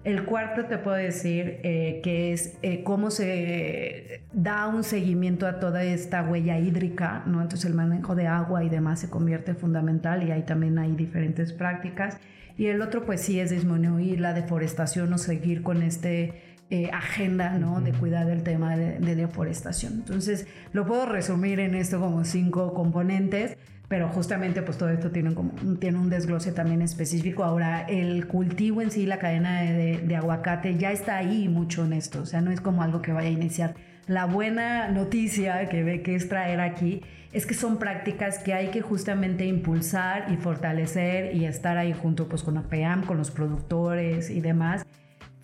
[0.05, 5.59] El cuarto te puedo decir eh, que es eh, cómo se da un seguimiento a
[5.59, 7.41] toda esta huella hídrica, ¿no?
[7.41, 11.53] Entonces el manejo de agua y demás se convierte fundamental y ahí también hay diferentes
[11.53, 12.19] prácticas.
[12.55, 17.57] Y el otro pues sí es disminuir la deforestación o seguir con este eh, agenda
[17.59, 17.79] ¿no?
[17.79, 19.93] de cuidar del tema de, deforestación.
[19.93, 23.55] Entonces, lo puedo resumir en esto como cinco componentes,
[23.87, 27.43] pero justamente pues todo esto tiene, como, tiene un desglose también específico.
[27.43, 31.93] Ahora, el cultivo en sí, la cadena de, de aguacate, ya está ahí mucho en
[31.93, 33.75] esto, o sea, no es como algo que vaya a iniciar.
[34.07, 37.01] La buena noticia que ve que es traer aquí
[37.31, 42.27] es que son prácticas que hay que justamente impulsar y fortalecer y estar ahí junto
[42.27, 44.85] pues con APAM, con los productores y demás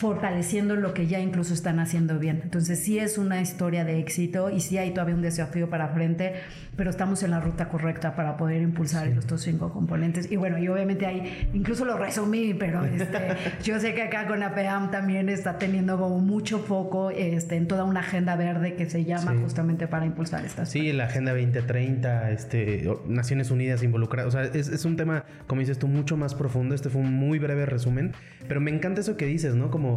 [0.01, 2.39] fortaleciendo lo que ya incluso están haciendo bien.
[2.43, 6.33] Entonces sí es una historia de éxito y sí hay todavía un desafío para frente,
[6.75, 10.31] pero estamos en la ruta correcta para poder impulsar estos cinco componentes.
[10.31, 13.19] Y bueno, y obviamente ahí incluso lo resumí, pero este,
[13.63, 17.83] yo sé que acá con APAM también está teniendo como mucho foco este, en toda
[17.83, 20.71] una agenda verde que se llama justamente para impulsar estas.
[20.71, 24.33] Sí, la Agenda 2030, este, Naciones Unidas involucradas.
[24.33, 26.73] O sea, es, es un tema, como dices tú, mucho más profundo.
[26.73, 28.13] Este fue un muy breve resumen,
[28.47, 29.69] pero me encanta eso que dices, ¿no?
[29.69, 29.90] Como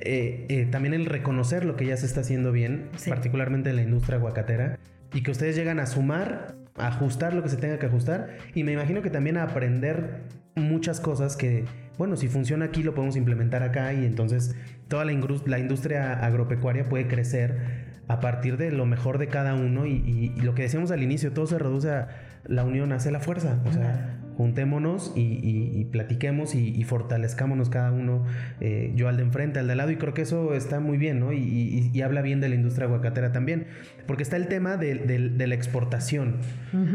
[0.00, 3.82] eh, eh, también el reconocer lo que ya se está haciendo bien, particularmente en la
[3.82, 4.78] industria aguacatera,
[5.12, 8.64] y que ustedes llegan a sumar, a ajustar lo que se tenga que ajustar, y
[8.64, 10.22] me imagino que también a aprender
[10.54, 11.64] muchas cosas que,
[11.98, 14.54] bueno, si funciona aquí lo podemos implementar acá y entonces
[14.88, 15.12] toda la,
[15.46, 20.54] la industria agropecuaria puede crecer a partir de lo mejor de cada uno y, lo
[20.54, 22.08] que decíamos al inicio, todo se reduce a
[22.44, 23.60] la unión hace la fuerza.
[23.66, 28.24] O sea, juntémonos y, platiquemos y, fortalezcámonos cada uno,
[28.60, 30.98] eh, yo al de enfrente, al de al lado, y creo que eso está muy
[30.98, 31.32] bien, ¿no?
[31.32, 33.66] Y, habla bien de la industria aguacatera también,
[34.06, 36.36] porque está el tema de, la exportación.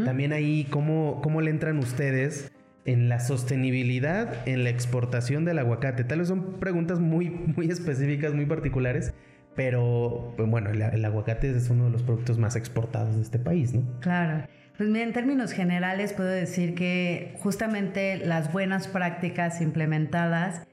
[0.04, 2.52] También ahí, ¿cómo, ¿cómo le entran ustedes?
[2.84, 6.02] en la sostenibilidad en la exportación del aguacate?
[6.02, 9.14] Tal vez son preguntas muy, muy específicas, muy particulares,
[9.54, 13.72] pero pues, bueno, el, aguacate es uno de los productos más exportados de este país,
[13.72, 13.82] ¿no?
[14.00, 14.48] Claro.
[14.76, 20.66] Pues en términos generales puedo decir que justamente las buenas prácticas implementadas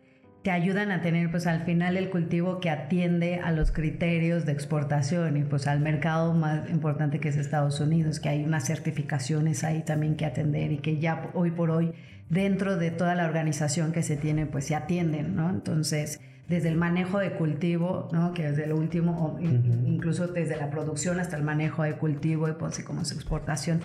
[0.43, 4.53] te ayudan a tener pues al final el cultivo que atiende a los criterios de
[4.53, 9.65] exportación y pues al mercado más importante que es Estados Unidos, que hay unas certificaciones
[9.65, 11.93] ahí también que atender y que ya hoy por hoy
[12.29, 15.49] dentro de toda la organización que se tiene pues se atienden, ¿no?
[15.49, 18.33] Entonces, desde el manejo de cultivo, ¿no?
[18.33, 22.83] que es el último, incluso desde la producción hasta el manejo de cultivo y pues,
[22.83, 23.81] como su exportación.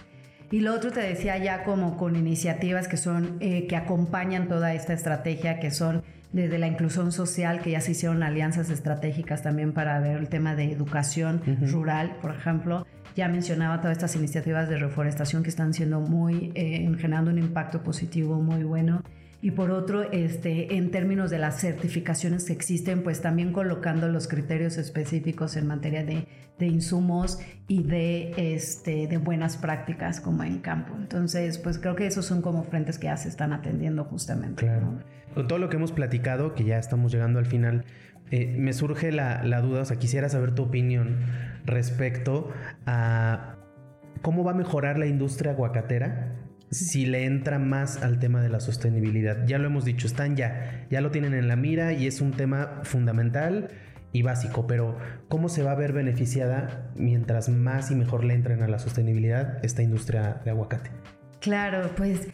[0.51, 4.73] Y lo otro te decía ya como con iniciativas que son, eh, que acompañan toda
[4.73, 6.03] esta estrategia, que son
[6.33, 10.55] desde la inclusión social, que ya se hicieron alianzas estratégicas también para ver el tema
[10.55, 12.87] de educación rural, por ejemplo.
[13.15, 17.83] Ya mencionaba todas estas iniciativas de reforestación que están siendo muy, eh, generando un impacto
[17.83, 19.03] positivo muy bueno
[19.45, 24.27] y por otro, este, en términos de las certificaciones que existen, pues también colocando los
[24.27, 26.27] criterios específicos en materia de,
[26.59, 27.39] de insumos
[27.69, 30.95] y de, este, de buenas prácticas como en campo.
[30.99, 34.65] Entonces, pues creo que esos son como frentes que ya se están atendiendo justamente.
[34.65, 34.95] Claro.
[35.35, 37.85] Con todo lo que hemos platicado, que ya estamos llegando al final,
[38.31, 41.19] eh, me surge la, la duda, o sea, quisiera saber tu opinión
[41.67, 42.51] respecto
[42.87, 43.57] a
[44.23, 46.34] cómo va a mejorar la industria aguacatera
[46.71, 49.47] si le entra más al tema de la sostenibilidad.
[49.47, 52.33] Ya lo hemos dicho, están ya, ya lo tienen en la mira y es un
[52.33, 53.69] tema fundamental
[54.13, 54.97] y básico, pero
[55.29, 59.65] ¿cómo se va a ver beneficiada mientras más y mejor le entren a la sostenibilidad
[59.65, 60.91] esta industria de aguacate?
[61.41, 62.29] Claro, pues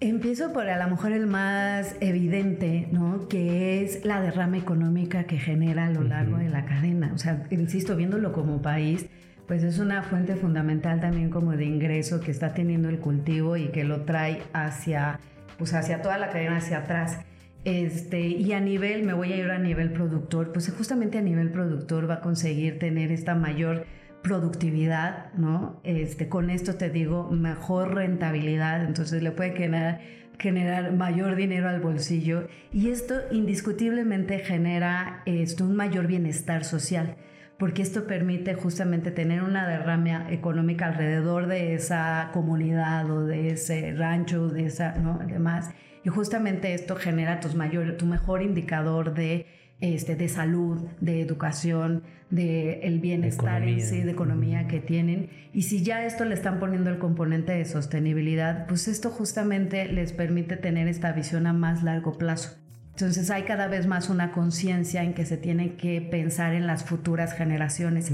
[0.00, 3.28] empiezo por a lo mejor el más evidente, ¿no?
[3.28, 7.12] Que es la derrama económica que genera a lo largo de la cadena.
[7.14, 9.06] O sea, insisto, viéndolo como país,
[9.46, 13.68] pues es una fuente fundamental también como de ingreso que está teniendo el cultivo y
[13.68, 15.20] que lo trae hacia,
[15.58, 17.20] pues hacia toda la cadena, hacia atrás.
[17.64, 21.50] Este, y a nivel, me voy a ir a nivel productor, pues justamente a nivel
[21.50, 23.86] productor va a conseguir tener esta mayor
[24.22, 25.80] productividad, ¿no?
[25.84, 30.00] Este, con esto te digo, mejor rentabilidad, entonces le puede generar,
[30.38, 37.16] generar mayor dinero al bolsillo y esto indiscutiblemente genera esto, un mayor bienestar social
[37.62, 43.92] porque esto permite justamente tener una derrama económica alrededor de esa comunidad o de ese
[43.92, 45.20] rancho, de esa, ¿no?
[45.24, 45.70] Demás.
[46.04, 49.46] Y justamente esto genera tus mayor, tu mejor indicador de,
[49.78, 55.30] este, de salud, de educación, de el bienestar en sí, de economía que tienen.
[55.52, 60.12] Y si ya esto le están poniendo el componente de sostenibilidad, pues esto justamente les
[60.12, 62.61] permite tener esta visión a más largo plazo.
[62.92, 66.84] Entonces hay cada vez más una conciencia en que se tiene que pensar en las
[66.84, 68.12] futuras generaciones.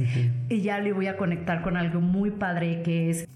[0.48, 3.28] Y ya le voy a conectar con algo muy padre que es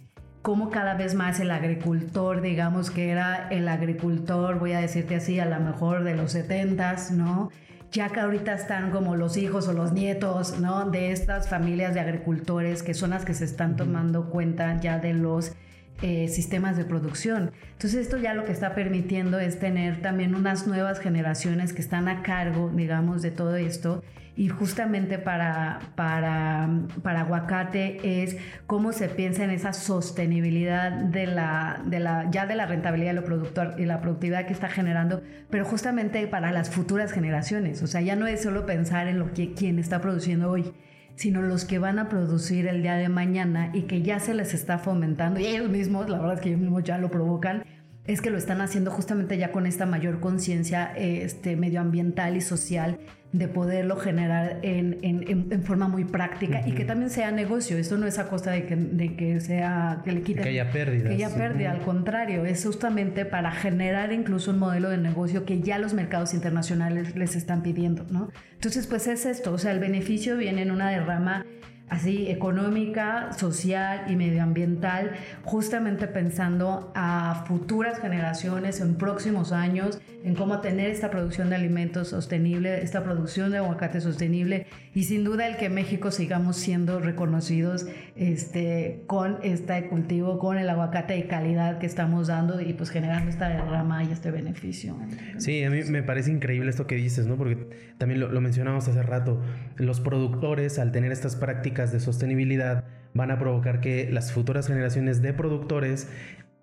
[0.43, 5.40] cómo cada vez más el agricultor, digamos que era el agricultor, voy a decirte así,
[5.40, 7.51] a lo mejor de los 70s, ¿no?
[7.90, 10.90] Ya que ahorita están como los hijos o los nietos, ¿no?
[10.90, 15.12] De estas familias de agricultores que son las que se están tomando cuenta ya de
[15.12, 15.53] los
[16.01, 17.53] eh, sistemas de producción.
[17.72, 22.09] Entonces esto ya lo que está permitiendo es tener también unas nuevas generaciones que están
[22.09, 24.03] a cargo, digamos, de todo esto.
[24.34, 26.68] Y justamente para, para,
[27.03, 32.57] para aguacate es cómo se piensa en esa sostenibilidad de la, de la, ya de
[32.57, 36.70] la rentabilidad de lo productor y la productividad que está generando, pero justamente para las
[36.70, 37.82] futuras generaciones.
[37.82, 40.72] O sea, ya no es solo pensar en lo que quien está produciendo hoy,
[41.16, 44.54] sino los que van a producir el día de mañana y que ya se les
[44.54, 47.64] está fomentando, y ellos mismos, la verdad es que ellos mismos ya lo provocan,
[48.06, 52.98] es que lo están haciendo justamente ya con esta mayor conciencia este, medioambiental y social
[53.32, 57.78] de poderlo generar en, en, forma muy práctica y que también sea negocio.
[57.78, 60.42] Esto no es a costa de que, de que sea que le quiten.
[60.42, 61.08] Que haya pérdidas.
[61.08, 65.60] Que haya pérdida, al contrario, es justamente para generar incluso un modelo de negocio que
[65.60, 68.30] ya los mercados internacionales les están pidiendo, ¿no?
[68.52, 71.46] Entonces, pues es esto, o sea, el beneficio viene en una derrama
[71.93, 75.12] así económica, social y medioambiental,
[75.43, 82.09] justamente pensando a futuras generaciones en próximos años, en cómo tener esta producción de alimentos
[82.09, 87.86] sostenible, esta producción de aguacate sostenible y sin duda el que México sigamos siendo reconocidos
[88.16, 93.30] este, con este cultivo, con el aguacate de calidad que estamos dando y pues generando
[93.30, 94.97] esta rama y este beneficio.
[95.36, 97.36] Sí, a mí me parece increíble esto que dices, ¿no?
[97.36, 97.68] Porque
[97.99, 99.43] también lo, lo mencionamos hace rato,
[99.76, 105.22] los productores al tener estas prácticas de sostenibilidad van a provocar que las futuras generaciones
[105.22, 106.08] de productores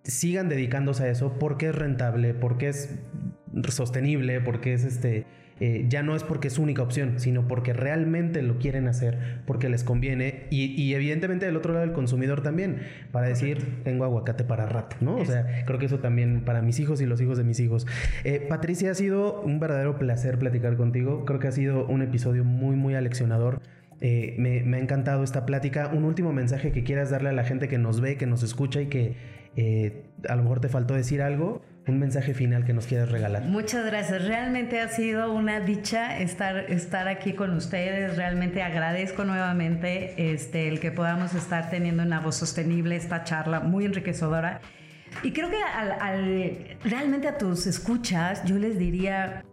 [0.03, 2.95] sigan dedicándose a eso porque es rentable, porque es
[3.67, 5.26] sostenible, porque es este
[5.59, 9.41] eh, ya no es porque es su única opción, sino porque realmente lo quieren hacer,
[9.45, 12.78] porque les conviene y, evidentemente del otro lado el consumidor también,
[13.11, 15.17] para decir, tengo aguacate para rato, ¿no?
[15.17, 17.86] O sea, creo que eso también para mis hijos y los hijos de mis hijos.
[18.24, 22.43] Eh, Patricia, ha sido un verdadero placer platicar contigo, creo que ha sido un episodio
[22.43, 23.61] muy, muy aleccionador.
[24.02, 25.89] Eh, me, ha encantado esta plática.
[25.93, 28.82] Un último mensaje que quieras darle a la gente que nos ve, que nos escucha
[28.82, 29.16] y que
[30.28, 33.43] a lo mejor te faltó decir algo un mensaje final que nos quieras regalar.
[33.43, 34.26] Muchas gracias.
[34.26, 38.16] Realmente ha sido una dicha estar, estar aquí con ustedes.
[38.16, 43.86] Realmente agradezco nuevamente este, el que podamos estar teniendo una voz sostenible esta charla muy
[43.86, 44.62] enriquecedora.
[45.24, 49.43] Y creo que al, realmente a tus escuchas yo les diría,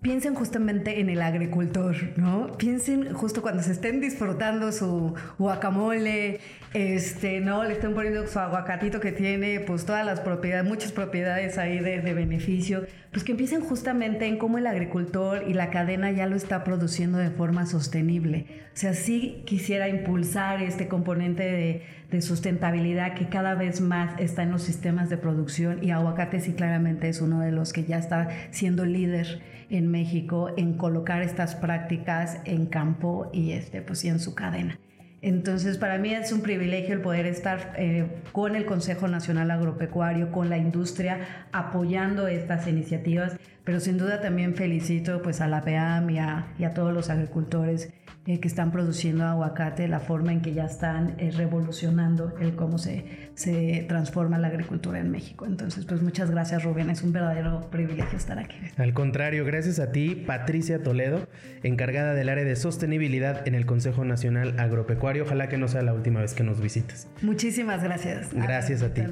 [0.00, 2.56] piensen justamente en el agricultor, ¿no?
[2.56, 6.40] Piensen justo cuando se estén disfrutando su guacamole,
[6.74, 7.64] este, ¿no?
[7.64, 12.00] Le estén poniendo su aguacatito que tiene, pues todas las propiedades, muchas propiedades ahí de,
[12.00, 16.36] de beneficio, pues que empiecen justamente en cómo el agricultor y la cadena ya lo
[16.36, 18.46] está produciendo de forma sostenible.
[18.74, 24.42] O sea, sí quisiera impulsar este componente de, de sustentabilidad que cada vez más está
[24.42, 27.98] en los sistemas de producción y aguacate sí claramente es uno de los que ya
[27.98, 29.40] está siendo líder
[29.70, 34.78] en México en colocar estas prácticas en campo y este, pues, y en su cadena.
[35.20, 40.30] Entonces, para mí es un privilegio el poder estar eh, con el Consejo Nacional Agropecuario,
[40.30, 46.10] con la industria, apoyando estas iniciativas, pero sin duda también felicito pues, a la PEAM
[46.10, 47.92] y a, y a todos los agricultores
[48.28, 52.76] eh, que están produciendo aguacate, la forma en que ya están eh, revolucionando el cómo
[52.76, 55.46] se, se transforma la agricultura en México.
[55.46, 58.58] Entonces, pues muchas gracias Rubén, es un verdadero privilegio estar aquí.
[58.76, 61.26] Al contrario, gracias a ti, Patricia Toledo,
[61.62, 65.24] encargada del área de sostenibilidad en el Consejo Nacional Agropecuario.
[65.24, 67.08] Ojalá que no sea la última vez que nos visites.
[67.22, 68.34] Muchísimas gracias.
[68.34, 69.04] Gracias a ti.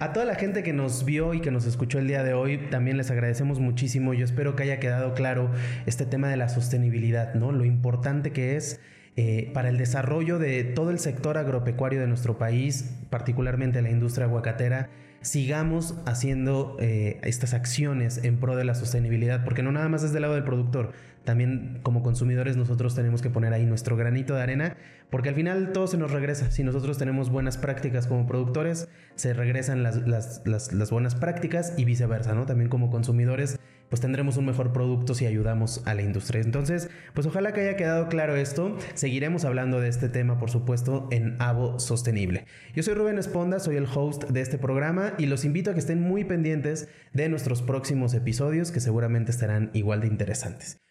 [0.00, 2.58] A toda la gente que nos vio y que nos escuchó el día de hoy,
[2.70, 4.14] también les agradecemos muchísimo.
[4.14, 5.50] Yo espero que haya quedado claro
[5.86, 7.50] este tema de la sostenibilidad, ¿no?
[7.50, 8.80] Lo importante que es
[9.16, 14.26] eh, para el desarrollo de todo el sector agropecuario de nuestro país, particularmente la industria
[14.26, 14.88] aguacatera
[15.20, 20.12] sigamos haciendo eh, estas acciones en pro de la sostenibilidad, porque no nada más es
[20.12, 20.92] del lado del productor,
[21.28, 24.78] también como consumidores nosotros tenemos que poner ahí nuestro granito de arena,
[25.10, 26.50] porque al final todo se nos regresa.
[26.50, 30.06] Si nosotros tenemos buenas prácticas como productores, se regresan las,
[30.46, 32.46] las buenas prácticas y viceversa, ¿no?
[32.46, 33.60] También como consumidores
[33.90, 36.40] pues tendremos un mejor producto si ayudamos a la industria.
[36.40, 38.78] Entonces, pues ojalá que haya quedado claro esto.
[38.94, 42.46] Seguiremos hablando de este tema, por supuesto, en Avo Sostenible.
[42.74, 45.80] Yo soy Rubén Esponda, soy el host de este programa y los invito a que
[45.80, 50.78] estén muy pendientes de nuestros próximos episodios que seguramente estarán igual de interesantes.